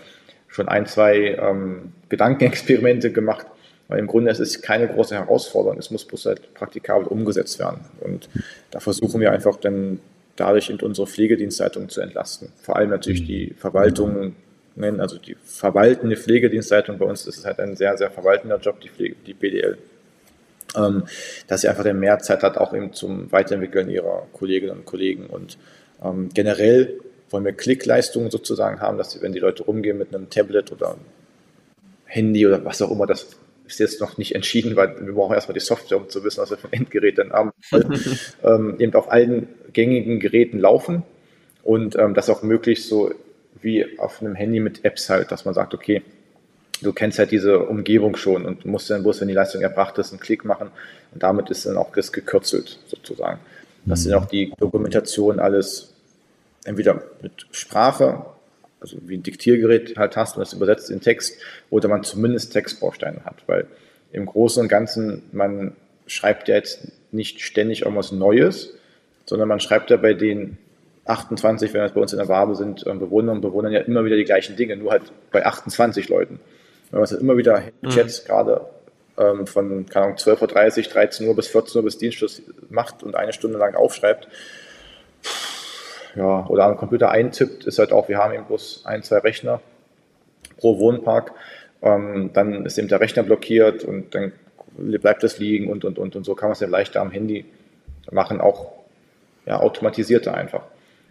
[0.47, 3.45] schon ein, zwei ähm, Gedankenexperimente gemacht,
[3.87, 7.81] weil im Grunde es ist keine große Herausforderung, es muss bloß halt praktikabel umgesetzt werden.
[8.01, 8.29] Und
[8.71, 9.99] da versuchen wir einfach dann
[10.37, 12.49] dadurch in unsere Pflegedienstleitung zu entlasten.
[12.61, 14.35] Vor allem natürlich die Verwaltung,
[14.75, 16.97] nennen, also die verwaltende Pflegedienstleitung.
[16.97, 19.77] Bei uns ist es halt ein sehr, sehr verwaltender Job, die, Pflege, die PDL.
[20.75, 21.03] Ähm,
[21.47, 25.25] dass sie einfach mehr Zeit hat, auch eben zum Weiterentwickeln ihrer Kolleginnen und Kollegen.
[25.25, 25.57] Und
[26.03, 30.29] ähm, generell wollen wir Klickleistungen sozusagen haben, dass sie, wenn die Leute rumgehen mit einem
[30.29, 30.97] Tablet oder
[32.05, 33.27] Handy oder was auch immer das
[33.67, 36.49] ist jetzt noch nicht entschieden, weil wir brauchen erstmal die Software, um zu wissen, was
[36.49, 37.51] wir für ein Endgerät dann haben.
[38.43, 41.03] ähm, eben auf allen gängigen Geräten laufen
[41.63, 43.13] und ähm, das auch möglichst so
[43.61, 46.01] wie auf einem Handy mit Apps halt, dass man sagt, okay,
[46.81, 50.11] du kennst halt diese Umgebung schon und musst dann bloß, wenn die Leistung erbracht ist,
[50.11, 50.71] einen Klick machen
[51.13, 53.39] und damit ist dann auch das gekürzelt sozusagen.
[53.85, 54.17] Das sind mhm.
[54.17, 55.93] auch die Dokumentation alles
[56.65, 58.25] entweder mit Sprache,
[58.79, 61.37] also wie ein Diktiergerät halt hast und das übersetzt in Text
[61.69, 63.67] oder man zumindest Textbausteine hat, weil
[64.11, 65.75] im Großen und Ganzen man
[66.07, 68.76] schreibt ja jetzt nicht ständig irgendwas Neues,
[69.27, 70.57] sondern man schreibt ja bei den
[71.05, 74.03] 28, wenn das bei uns in der Wabe sind, ähm, Bewohner und Bewohner ja immer
[74.03, 76.39] wieder die gleichen Dinge, nur halt bei 28 Leuten.
[76.89, 78.27] Wenn man es halt immer wieder Chats mhm.
[78.27, 78.61] gerade
[79.17, 83.15] ähm, von, keine Ahnung, 12.30 Uhr, 13 Uhr bis 14 Uhr bis Dienstschluss macht und
[83.15, 84.27] eine Stunde lang aufschreibt,
[86.15, 89.61] ja, oder am Computer eintippt, ist halt auch, wir haben eben bloß ein, zwei Rechner
[90.57, 91.31] pro Wohnpark,
[91.81, 94.31] ähm, dann ist eben der Rechner blockiert und dann
[94.77, 97.45] bleibt das liegen und, und, und, und so kann man es ja leichter am Handy
[98.09, 98.76] machen, auch
[99.47, 100.63] ja, automatisierter einfach.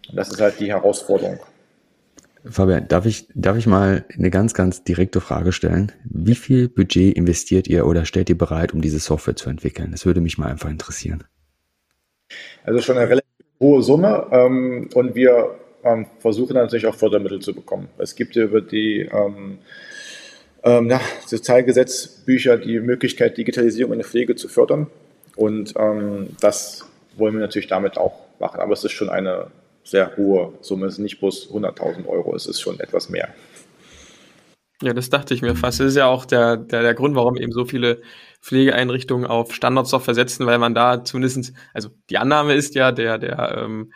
[0.08, 1.40] Und das ist halt die Herausforderung.
[2.48, 5.90] Fabian, darf ich, darf ich mal eine ganz, ganz direkte Frage stellen?
[6.04, 9.90] Wie viel Budget investiert ihr oder stellt ihr bereit, um diese Software zu entwickeln?
[9.90, 11.24] Das würde mich mal einfach interessieren.
[12.64, 13.26] Also schon eine relativ
[13.58, 17.88] hohe Summe ähm, und wir ähm, versuchen natürlich auch Fördermittel zu bekommen.
[17.98, 19.58] Es gibt über die ähm,
[20.62, 24.88] ähm, ja, Sozialgesetzbücher die Möglichkeit, Digitalisierung in der Pflege zu fördern
[25.36, 26.84] und ähm, das
[27.18, 28.60] wollen wir natürlich damit auch machen.
[28.60, 29.48] Aber es ist schon eine
[29.84, 30.86] sehr hohe Summe.
[30.86, 33.28] Es ist nicht bloß 100.000 Euro, es ist schon etwas mehr.
[34.82, 35.80] Ja, das dachte ich mir fast.
[35.80, 38.02] Das ist ja auch der, der, der Grund, warum eben so viele
[38.42, 43.62] Pflegeeinrichtungen auf Standardsoftware setzen, weil man da zumindest, also die Annahme ist ja, der, der
[43.64, 43.92] ähm,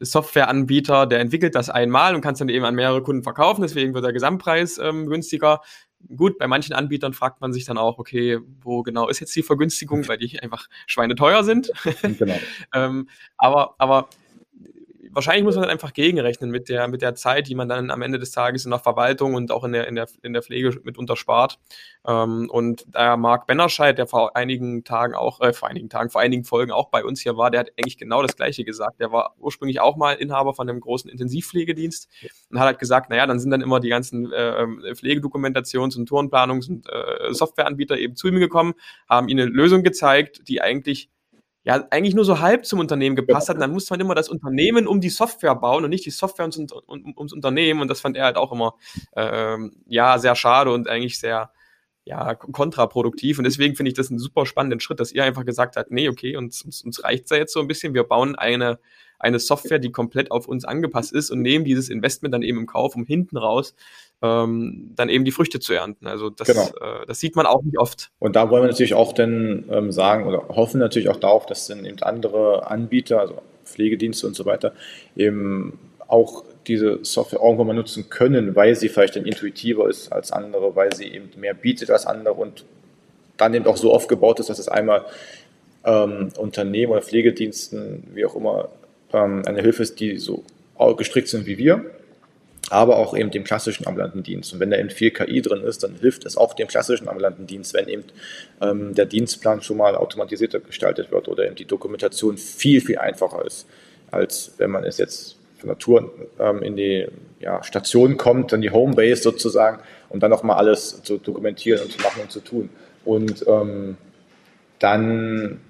[0.00, 3.94] Softwareanbieter, der entwickelt das einmal und kann es dann eben an mehrere Kunden verkaufen, deswegen
[3.94, 5.60] wird der Gesamtpreis ähm, günstiger.
[6.16, 9.42] Gut, bei manchen Anbietern fragt man sich dann auch, okay, wo genau ist jetzt die
[9.42, 11.72] Vergünstigung, weil die einfach schweineteuer sind.
[12.02, 12.38] Genau.
[12.74, 14.08] ähm, aber, aber
[15.12, 18.02] wahrscheinlich muss man dann einfach gegenrechnen mit der, mit der Zeit, die man dann am
[18.02, 20.80] Ende des Tages in der Verwaltung und auch in der, in der, in der Pflege
[20.84, 21.58] mitunter spart.
[22.06, 26.20] Ähm, und der Marc Bennerscheid, der vor einigen Tagen auch, äh, vor einigen Tagen, vor
[26.20, 29.00] einigen Folgen auch bei uns hier war, der hat eigentlich genau das Gleiche gesagt.
[29.00, 32.08] Der war ursprünglich auch mal Inhaber von einem großen Intensivpflegedienst
[32.50, 36.68] und hat halt gesagt, naja, dann sind dann immer die ganzen äh, Pflegedokumentations- und Tourenplanungs-
[36.68, 38.74] und äh, Softwareanbieter eben zu ihm gekommen,
[39.08, 41.10] haben ihnen eine Lösung gezeigt, die eigentlich
[41.68, 43.56] ja eigentlich nur so halb zum Unternehmen gepasst hat.
[43.56, 46.48] Und dann musste man immer das Unternehmen um die Software bauen und nicht die Software
[46.50, 47.82] ums, um, ums Unternehmen.
[47.82, 48.74] Und das fand er halt auch immer
[49.14, 51.52] ähm, ja sehr schade und eigentlich sehr
[52.04, 53.36] ja, kontraproduktiv.
[53.36, 56.08] Und deswegen finde ich das einen super spannenden Schritt, dass ihr einfach gesagt habt, nee,
[56.08, 57.92] okay, uns, uns, uns reicht ja jetzt so ein bisschen.
[57.92, 58.78] Wir bauen eine,
[59.18, 62.66] eine Software, die komplett auf uns angepasst ist und nehmen dieses Investment dann eben im
[62.66, 63.74] Kauf, um hinten raus
[64.22, 66.06] ähm, dann eben die Früchte zu ernten.
[66.06, 66.68] Also das, genau.
[66.80, 68.10] äh, das sieht man auch nicht oft.
[68.18, 71.66] Und da wollen wir natürlich auch dann ähm, sagen oder hoffen natürlich auch darauf, dass
[71.66, 74.72] dann eben andere Anbieter, also Pflegedienste und so weiter,
[75.16, 75.78] eben
[76.08, 80.74] auch diese Software irgendwann mal nutzen können, weil sie vielleicht dann intuitiver ist als andere,
[80.74, 82.64] weil sie eben mehr bietet als andere und
[83.36, 85.04] dann eben auch so aufgebaut ist, dass es einmal
[85.84, 88.68] ähm, Unternehmen oder Pflegediensten, wie auch immer,
[89.12, 90.44] ähm, eine Hilfe ist, die so
[90.96, 91.84] gestrickt sind wie wir
[92.70, 94.52] aber auch eben dem klassischen ambulanten Dienst.
[94.52, 97.46] Und wenn da eben viel KI drin ist, dann hilft es auch dem klassischen ambulanten
[97.46, 98.04] Dienst, wenn eben
[98.60, 103.44] ähm, der Dienstplan schon mal automatisierter gestaltet wird oder eben die Dokumentation viel, viel einfacher
[103.44, 103.66] ist,
[104.10, 107.06] als wenn man es jetzt von Natur ähm, in die
[107.40, 112.00] ja, Station kommt, dann die Homebase sozusagen, und dann nochmal alles zu dokumentieren und zu
[112.00, 112.70] machen und zu tun.
[113.04, 113.98] Und ähm,
[114.78, 115.60] dann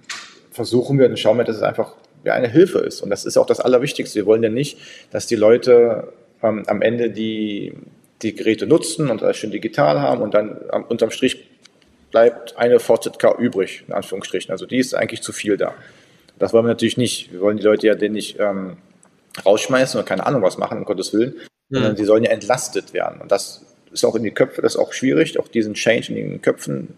[0.52, 1.94] versuchen wir und schauen wir, dass es einfach
[2.28, 3.00] ja, eine Hilfe ist.
[3.00, 4.16] Und das ist auch das Allerwichtigste.
[4.16, 4.78] Wir wollen ja nicht,
[5.10, 6.12] dass die Leute
[6.42, 7.74] ähm, am Ende die,
[8.22, 11.48] die Geräte nutzen und alles schön digital haben und dann am, unterm Strich
[12.10, 14.50] bleibt eine VZK übrig, in Anführungsstrichen.
[14.50, 15.74] Also die ist eigentlich zu viel da.
[16.38, 17.32] Das wollen wir natürlich nicht.
[17.32, 18.76] Wir wollen die Leute ja den nicht ähm,
[19.44, 21.34] rausschmeißen oder keine Ahnung was machen, um Gottes Willen,
[21.68, 21.74] mhm.
[21.74, 23.20] sondern sie sollen ja entlastet werden.
[23.20, 26.14] Und das ist auch in die Köpfe, das ist auch schwierig, auch diesen Change in
[26.14, 26.94] den Köpfen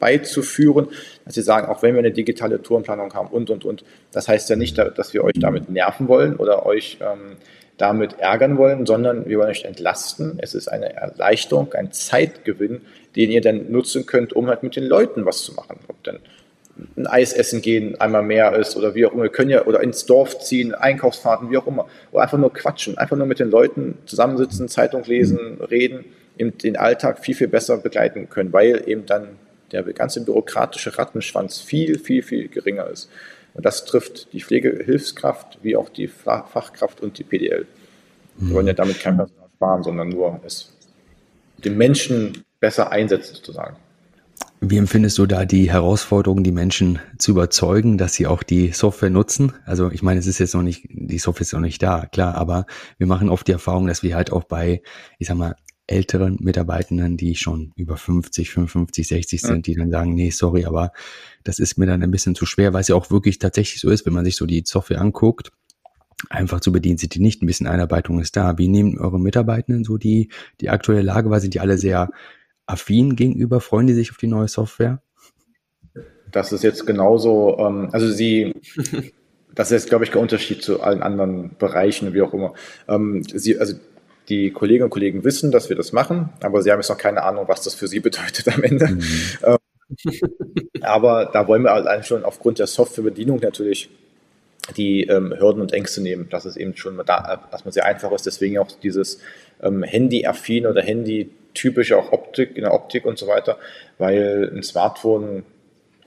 [0.00, 0.88] beizuführen,
[1.24, 4.50] dass sie sagen, auch wenn wir eine digitale Tourenplanung haben und, und, und, das heißt
[4.50, 7.36] ja nicht, dass wir euch damit nerven wollen oder euch ähm,
[7.76, 10.38] damit ärgern wollen, sondern wir wollen euch entlasten.
[10.42, 12.82] Es ist eine Erleichterung, ein Zeitgewinn,
[13.16, 15.78] den ihr dann nutzen könnt, um halt mit den Leuten was zu machen.
[15.88, 16.18] Ob dann
[16.96, 19.24] ein Eis essen gehen einmal mehr ist oder wie auch immer.
[19.24, 21.86] Wir können ja oder ins Dorf ziehen, Einkaufsfahrten, wie auch immer.
[22.12, 26.04] Oder einfach nur quatschen, einfach nur mit den Leuten zusammensitzen, Zeitung lesen, reden,
[26.38, 29.28] eben den Alltag viel, viel besser begleiten können, weil eben dann
[29.72, 33.08] der ganze bürokratische Rattenschwanz viel, viel, viel geringer ist.
[33.54, 37.66] Und das trifft die Pflegehilfskraft wie auch die Fachkraft und die PDL.
[38.36, 40.72] Wir wollen ja damit kein Personal sparen, sondern nur es
[41.64, 43.76] den Menschen besser einsetzen sozusagen.
[44.62, 49.08] Wie empfindest du da die Herausforderung, die Menschen zu überzeugen, dass sie auch die Software
[49.08, 49.54] nutzen?
[49.64, 52.34] Also ich meine, es ist jetzt noch nicht, die Software ist noch nicht da, klar,
[52.34, 52.66] aber
[52.98, 54.82] wir machen oft die Erfahrung, dass wir halt auch bei,
[55.18, 55.56] ich sag mal,
[55.90, 59.72] älteren Mitarbeitenden, die schon über 50, 55, 60 sind, ja.
[59.72, 60.92] die dann sagen, nee, sorry, aber
[61.42, 63.90] das ist mir dann ein bisschen zu schwer, weil es ja auch wirklich tatsächlich so
[63.90, 65.50] ist, wenn man sich so die Software anguckt,
[66.28, 68.58] einfach zu bedienen sind die nicht, ein bisschen Einarbeitung ist da.
[68.58, 70.30] Wie nehmen eure Mitarbeitenden so die,
[70.60, 71.40] die aktuelle Lage wahr?
[71.40, 72.10] Sind die alle sehr
[72.66, 73.60] affin gegenüber?
[73.60, 75.02] Freuen die sich auf die neue Software?
[76.30, 78.54] Das ist jetzt genauso, ähm, also sie,
[79.54, 82.54] das ist, glaube ich, kein Unterschied zu allen anderen Bereichen, wie auch immer.
[82.86, 83.74] Ähm, sie, also
[84.30, 87.22] die Kolleginnen und Kollegen wissen, dass wir das machen, aber sie haben jetzt noch keine
[87.24, 88.86] Ahnung, was das für sie bedeutet am Ende.
[88.88, 89.02] Mhm.
[89.44, 89.56] Ähm,
[90.80, 93.90] aber da wollen wir allein schon aufgrund der Softwarebedienung natürlich
[94.76, 98.12] die ähm, Hürden und Ängste nehmen, dass es eben schon da, dass man sehr einfach
[98.12, 98.26] ist.
[98.26, 99.20] Deswegen auch dieses
[99.62, 103.58] ähm, Handy-affin oder Handy-typische auch Optik, in der Optik und so weiter,
[103.98, 105.44] weil ein Smartphone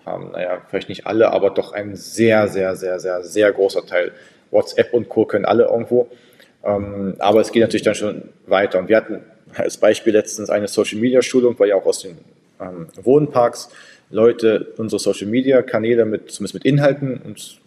[0.06, 4.14] haben, naja, vielleicht nicht alle, aber doch ein sehr, sehr, sehr, sehr, sehr großer Teil.
[4.52, 5.26] WhatsApp und Co.
[5.26, 6.10] können alle irgendwo.
[6.64, 8.80] Ähm, aber es geht natürlich dann schon weiter.
[8.80, 9.22] Und wir hatten
[9.56, 12.18] als Beispiel letztens eine Social-Media-Schulung, weil ja auch aus den
[12.60, 13.70] ähm, Wohnparks
[14.10, 17.58] Leute unsere Social-Media-Kanäle mit, zumindest mit Inhalten uns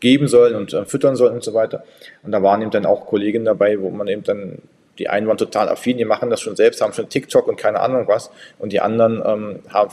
[0.00, 1.84] geben sollen und äh, füttern sollen und so weiter.
[2.22, 4.58] Und da waren eben dann auch Kolleginnen dabei, wo man eben dann,
[4.98, 7.80] die einen waren total affin, die machen das schon selbst, haben schon TikTok und keine
[7.80, 8.30] Ahnung was.
[8.58, 9.90] Und die anderen ähm, haben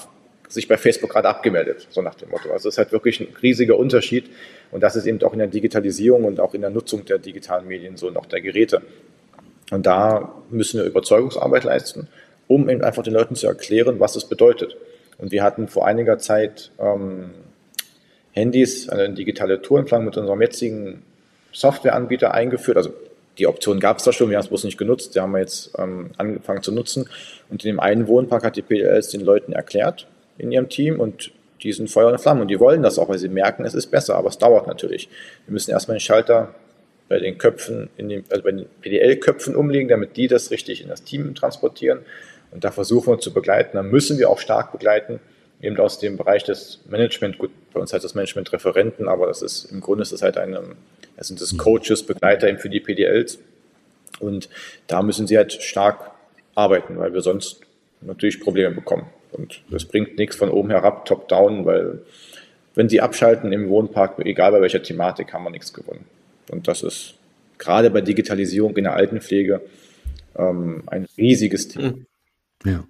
[0.51, 2.51] sich bei Facebook gerade abgemeldet, so nach dem Motto.
[2.51, 4.29] Also es ist halt wirklich ein riesiger Unterschied.
[4.71, 7.67] Und das ist eben auch in der Digitalisierung und auch in der Nutzung der digitalen
[7.67, 8.81] Medien so und auch der Geräte.
[9.71, 12.07] Und da müssen wir Überzeugungsarbeit leisten,
[12.47, 14.75] um eben einfach den Leuten zu erklären, was es bedeutet.
[15.17, 17.31] Und wir hatten vor einiger Zeit ähm,
[18.33, 21.03] Handys, eine digitale Tourenplan mit unserem jetzigen
[21.53, 22.77] Softwareanbieter eingeführt.
[22.77, 22.93] Also
[23.37, 25.15] die Option gab es da schon, wir haben es bloß nicht genutzt.
[25.15, 27.09] Die haben wir jetzt ähm, angefangen zu nutzen.
[27.49, 30.07] Und in dem einen Wohnpark hat die PDLs den Leuten erklärt
[30.41, 31.31] in ihrem Team und
[31.63, 33.87] die sind Feuer und Flamme und die wollen das auch, weil sie merken, es ist
[33.87, 35.09] besser, aber es dauert natürlich.
[35.45, 36.55] Wir müssen erstmal den Schalter
[37.07, 40.87] bei den Köpfen, in den, also bei den PDL-Köpfen umlegen, damit die das richtig in
[40.87, 41.99] das Team transportieren.
[42.51, 43.77] Und da versuchen wir zu begleiten.
[43.77, 45.19] Da müssen wir auch stark begleiten
[45.61, 49.41] eben aus dem Bereich des Management, gut, bei uns heißt das Management Referenten, aber das
[49.41, 50.61] ist im Grunde ist das halt eine,
[51.17, 53.39] es sind das Coaches, Begleiter eben für die PDLs.
[54.19, 54.49] Und
[54.87, 56.11] da müssen sie halt stark
[56.55, 57.61] arbeiten, weil wir sonst
[58.01, 59.05] natürlich Probleme bekommen.
[59.32, 62.01] Und es bringt nichts von oben herab, top down, weil
[62.75, 66.05] wenn sie abschalten im Wohnpark, egal bei welcher Thematik, haben wir nichts gewonnen.
[66.49, 67.15] Und das ist
[67.57, 69.61] gerade bei Digitalisierung in der Altenpflege
[70.36, 71.93] ähm, ein riesiges Thema.
[72.65, 72.84] Ja.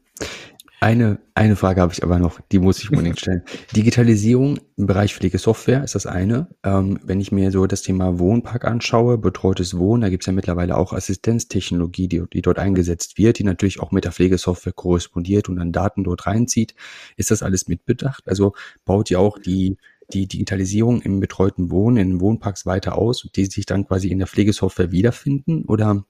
[0.84, 3.44] Eine, eine Frage habe ich aber noch, die muss ich unbedingt stellen.
[3.76, 6.48] Digitalisierung im Bereich Pflegesoftware ist das eine.
[6.64, 10.34] Ähm, wenn ich mir so das Thema Wohnpark anschaue, betreutes Wohnen, da gibt es ja
[10.34, 15.50] mittlerweile auch Assistenztechnologie, die, die dort eingesetzt wird, die natürlich auch mit der Pflegesoftware korrespondiert
[15.50, 16.74] und dann Daten dort reinzieht.
[17.16, 18.28] Ist das alles mitbedacht?
[18.28, 18.54] Also
[18.84, 19.78] baut ihr auch die,
[20.12, 24.28] die Digitalisierung im betreuten Wohnen, in Wohnparks weiter aus, die sich dann quasi in der
[24.28, 25.64] Pflegesoftware wiederfinden?
[25.66, 26.06] Oder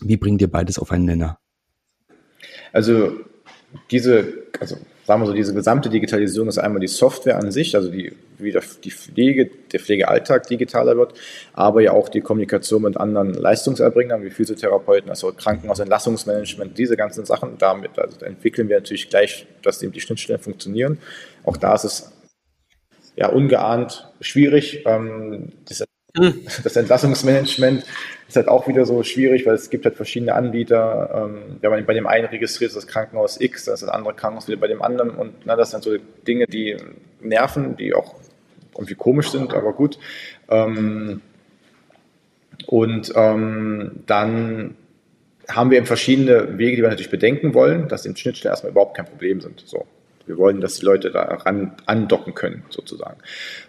[0.00, 1.38] wie bringt ihr beides auf einen Nenner?
[2.72, 3.12] Also
[3.90, 7.90] diese, also sagen wir so, diese gesamte Digitalisierung ist einmal die Software an sich, also
[7.90, 11.14] die, wie die Pflege, der Pflegealltag digitaler wird,
[11.52, 17.56] aber ja auch die Kommunikation mit anderen Leistungserbringern wie Physiotherapeuten, also Krankenhausentlassungsmanagement, diese ganzen Sachen.
[17.58, 20.98] Damit also entwickeln wir natürlich gleich, dass eben die Schnittstellen funktionieren.
[21.44, 22.12] Auch da ist es
[23.14, 24.84] ja ungeahnt schwierig.
[24.86, 25.84] Ähm, das
[26.64, 27.84] das Entlassungsmanagement
[28.28, 31.28] ist halt auch wieder so schwierig, weil es gibt halt verschiedene Anbieter.
[31.30, 34.14] Ähm, wenn man bei dem einen registriert, ist das Krankenhaus X, dann ist das andere
[34.14, 35.10] Krankenhaus wieder bei dem anderen.
[35.10, 35.96] Und na, das sind so
[36.26, 36.76] Dinge, die
[37.20, 38.14] nerven, die auch
[38.74, 39.98] irgendwie komisch sind, aber gut.
[40.48, 41.20] Ähm,
[42.66, 44.74] und ähm, dann
[45.48, 48.96] haben wir eben verschiedene Wege, die wir natürlich bedenken wollen, dass im Schnittstellen erstmal überhaupt
[48.96, 49.62] kein Problem sind.
[49.66, 49.86] So.
[50.26, 53.18] Wir wollen, dass die Leute daran andocken können, sozusagen.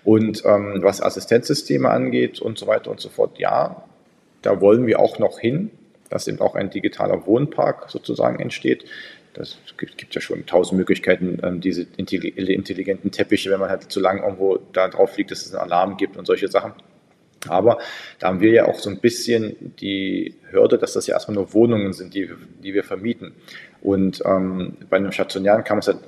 [0.03, 3.84] Und ähm, was Assistenzsysteme angeht und so weiter und so fort, ja,
[4.41, 5.72] da wollen wir auch noch hin,
[6.10, 8.86] dass eben auch ein digitaler Wohnpark sozusagen entsteht.
[9.34, 13.99] Das gibt, gibt ja schon tausend Möglichkeiten, ähm, diese intelligenten Teppiche, wenn man halt zu
[13.99, 16.74] lang irgendwo da drauf liegt, dass es einen Alarm gibt und solche Sachen.
[17.47, 17.78] Aber
[18.20, 21.53] da haben wir ja auch so ein bisschen die Hürde, dass das ja erstmal nur
[21.53, 22.30] Wohnungen sind, die,
[22.64, 23.34] die wir vermieten.
[23.82, 25.99] Und ähm, bei einem stationären kann man es halt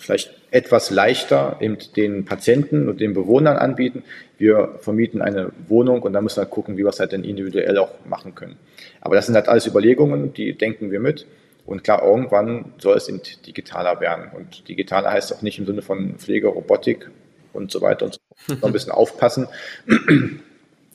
[0.00, 4.02] vielleicht etwas leichter eben den Patienten und den Bewohnern anbieten.
[4.38, 7.22] Wir vermieten eine Wohnung und da müssen wir halt gucken, wie wir es halt dann
[7.22, 8.56] individuell auch machen können.
[9.00, 11.26] Aber das sind halt alles Überlegungen, die denken wir mit.
[11.66, 14.30] Und klar, irgendwann soll es eben digitaler werden.
[14.34, 17.10] Und digitaler heißt auch nicht im Sinne von Pflege, Robotik
[17.52, 18.64] und so weiter und so fort.
[18.64, 19.46] Ein bisschen aufpassen.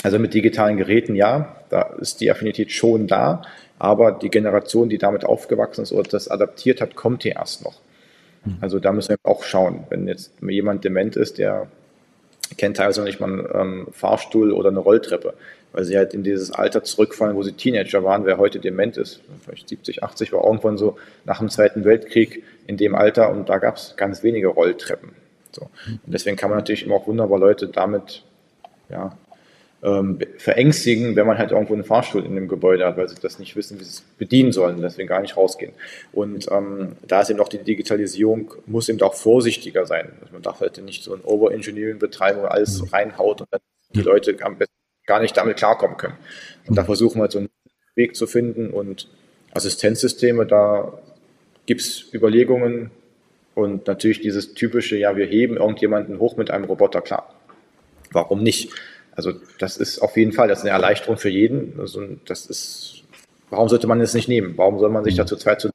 [0.03, 3.43] Also mit digitalen Geräten, ja, da ist die Affinität schon da,
[3.79, 7.79] aber die Generation, die damit aufgewachsen ist oder das adaptiert hat, kommt hier erst noch.
[8.45, 8.57] Mhm.
[8.61, 9.85] Also da müssen wir auch schauen.
[9.89, 11.67] Wenn jetzt jemand dement ist, der
[12.57, 15.33] kennt teilweise noch nicht mal einen ähm, Fahrstuhl oder eine Rolltreppe,
[15.73, 19.21] weil sie halt in dieses Alter zurückfallen, wo sie Teenager waren, wer heute dement ist.
[19.43, 23.57] Vielleicht 70, 80 war irgendwann so nach dem Zweiten Weltkrieg in dem Alter und da
[23.57, 25.09] gab es ganz wenige Rolltreppen.
[25.51, 25.69] So.
[25.87, 28.23] Und deswegen kann man natürlich immer auch wunderbar Leute damit
[28.89, 29.17] ja,
[29.85, 33.37] ähm, verängstigen, wenn man halt irgendwo einen Fahrstuhl in dem Gebäude hat, weil sie das
[33.37, 35.73] nicht wissen, wie sie es bedienen sollen, deswegen gar nicht rausgehen.
[36.11, 40.11] Und ähm, da ist eben auch die Digitalisierung, muss eben auch vorsichtiger sein.
[40.21, 43.61] Also man darf halt nicht so ein Overengineering betreiben, wo alles reinhaut und dann
[43.93, 44.73] die Leute am besten
[45.05, 46.17] gar nicht damit klarkommen können.
[46.65, 46.87] Und da mhm.
[46.87, 47.49] versuchen wir halt so einen
[47.93, 49.07] Weg zu finden und
[49.53, 50.97] Assistenzsysteme, da
[51.67, 52.89] gibt es Überlegungen
[53.53, 57.33] und natürlich dieses typische, ja, wir heben irgendjemanden hoch mit einem Roboter, klar.
[58.11, 58.71] Warum nicht?
[59.15, 61.79] Also das ist auf jeden Fall, das ist eine Erleichterung für jeden.
[61.79, 63.03] Also das ist,
[63.49, 64.57] warum sollte man es nicht nehmen?
[64.57, 65.19] Warum soll man sich mhm.
[65.19, 65.69] dazu Zeit zu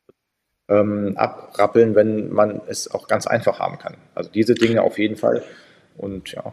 [0.69, 3.97] ähm, abrappeln, wenn man es auch ganz einfach haben kann?
[4.15, 5.43] Also diese Dinge auf jeden Fall.
[5.97, 6.53] Und ja,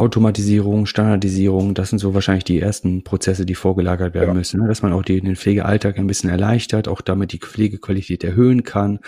[0.00, 4.34] Automatisierung, Standardisierung, das sind so wahrscheinlich die ersten Prozesse, die vorgelagert werden ja.
[4.34, 4.68] müssen, ne?
[4.68, 9.00] dass man auch die, den Pflegealltag ein bisschen erleichtert, auch damit die Pflegequalität erhöhen kann.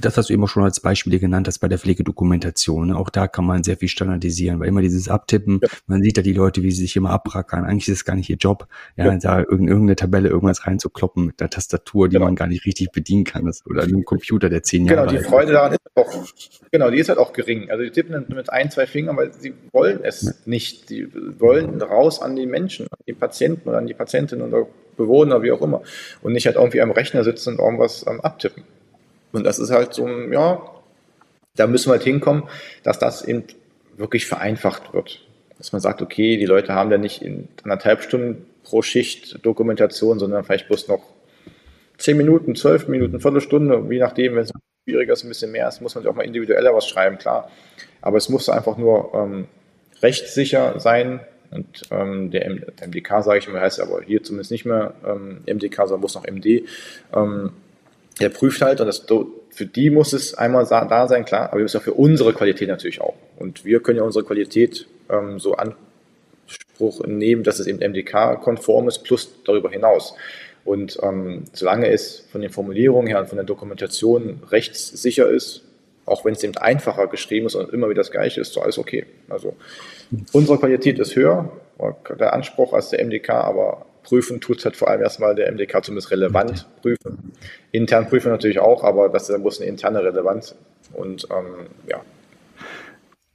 [0.00, 2.88] Das hast du eben auch schon als Beispiele genannt, das bei der Pflegedokumentation.
[2.88, 2.96] Ne?
[2.96, 5.68] Auch da kann man sehr viel standardisieren, weil immer dieses Abtippen, ja.
[5.86, 7.64] man sieht ja die Leute, wie sie sich immer abrackern.
[7.64, 9.18] Eigentlich ist es gar nicht ihr Job, ja, ja.
[9.18, 12.26] da irgendeine Tabelle irgendwas reinzukloppen mit einer Tastatur, die genau.
[12.26, 15.24] man gar nicht richtig bedienen kann, das, oder einem Computer, der zehn Jahre alt ist.
[15.24, 16.24] Genau, die Freude daran ist auch,
[16.70, 17.70] genau, die ist halt auch gering.
[17.70, 20.90] Also die tippen mit ein, zwei Fingern, weil sie wollen es nicht.
[20.90, 21.08] Die
[21.40, 24.66] wollen raus an die Menschen, an die Patienten oder an die Patientinnen oder
[24.96, 25.82] Bewohner, wie auch immer.
[26.22, 28.64] Und nicht halt irgendwie am Rechner sitzen und irgendwas ähm, abtippen.
[29.32, 30.62] Und das ist halt so, ja,
[31.56, 32.44] da müssen wir halt hinkommen,
[32.82, 33.44] dass das eben
[33.96, 35.26] wirklich vereinfacht wird.
[35.58, 40.18] Dass man sagt, okay, die Leute haben ja nicht in anderthalb Stunden pro Schicht Dokumentation,
[40.18, 41.02] sondern vielleicht bloß noch
[41.96, 44.52] zehn Minuten, zwölf Minuten, Viertelstunde, je nachdem, wenn es
[44.84, 47.50] schwieriger ist, ein bisschen mehr ist, muss man auch mal individueller was schreiben, klar.
[48.00, 49.48] Aber es muss einfach nur ähm,
[50.02, 51.20] rechtssicher sein.
[51.50, 52.46] Und ähm, der,
[52.86, 56.26] MDK, sage ich mal, heißt aber hier zumindest nicht mehr ähm, MDK, sondern muss noch
[56.26, 56.64] MD.
[57.14, 57.52] Ähm,
[58.20, 59.06] der prüft halt und das,
[59.50, 62.68] für die muss es einmal da sein, klar, aber wir müssen ja für unsere Qualität
[62.68, 63.14] natürlich auch.
[63.38, 69.04] Und wir können ja unsere Qualität ähm, so Anspruch nehmen, dass es eben MDK-konform ist,
[69.04, 70.14] plus darüber hinaus.
[70.64, 75.62] Und ähm, solange es von den Formulierungen her und von der Dokumentation rechtssicher ist,
[76.08, 78.78] auch wenn es eben einfacher geschrieben ist und immer wieder das Gleiche ist, so alles
[78.78, 79.06] okay.
[79.28, 79.54] Also
[80.32, 81.50] unsere Qualität ist höher,
[82.18, 85.84] der Anspruch als der MDK, aber prüfen tut es halt vor allem erstmal der MDK
[85.84, 87.32] zumindest relevant prüfen.
[87.72, 90.54] Intern prüfen natürlich auch, aber das muss eine interne Relevanz
[90.94, 92.00] und ähm, ja,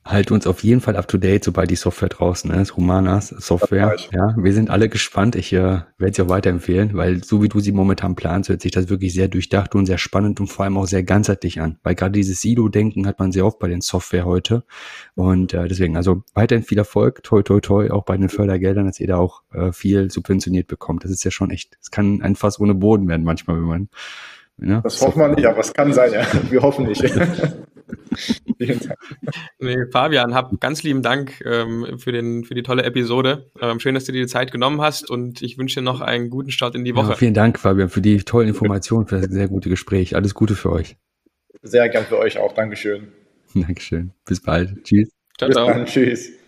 [0.06, 2.76] halt uns auf jeden Fall up to date, sobald die Software draußen ist.
[2.76, 3.96] Humanas Software.
[4.12, 5.36] Ja, wir sind alle gespannt.
[5.36, 8.72] Ich äh, werde sie auch weiterempfehlen, weil so wie du sie momentan planst, hört sich
[8.72, 11.78] das wirklich sehr durchdacht und sehr spannend und vor allem auch sehr ganzheitlich an.
[11.84, 14.64] Weil gerade dieses Silo-Denken hat man sehr oft bei den Software heute.
[15.16, 19.00] Und äh, deswegen, also weiterhin viel Erfolg, toi toi toi, auch bei den Fördergeldern, dass
[19.00, 21.06] ihr da auch äh, viel subventioniert bekommt.
[21.06, 23.90] Das ist ja schon echt, es kann ein Fass ohne Boden werden manchmal, wenn man.
[24.62, 26.26] Ja, das hoffen wir nicht, aber es kann sein, ja.
[26.50, 27.02] Wir hoffen nicht.
[28.58, 29.00] Vielen Dank.
[29.60, 33.52] Nee, Fabian, hab ganz lieben Dank ähm, für, den, für die tolle Episode.
[33.60, 36.30] Ähm, schön, dass du dir die Zeit genommen hast und ich wünsche dir noch einen
[36.30, 37.10] guten Start in die Woche.
[37.10, 40.16] Ja, vielen Dank, Fabian, für die tollen Informationen, für das sehr gute Gespräch.
[40.16, 40.96] Alles Gute für euch.
[41.64, 42.54] Sehr gern für euch auch.
[42.54, 43.08] Dankeschön.
[43.56, 44.12] Dankeschön.
[44.26, 44.84] Bis bald.
[44.84, 45.10] Tschüss.
[45.38, 45.68] Ciao, Bis ciao.
[45.68, 45.86] Dann.
[45.86, 46.43] Tschüss.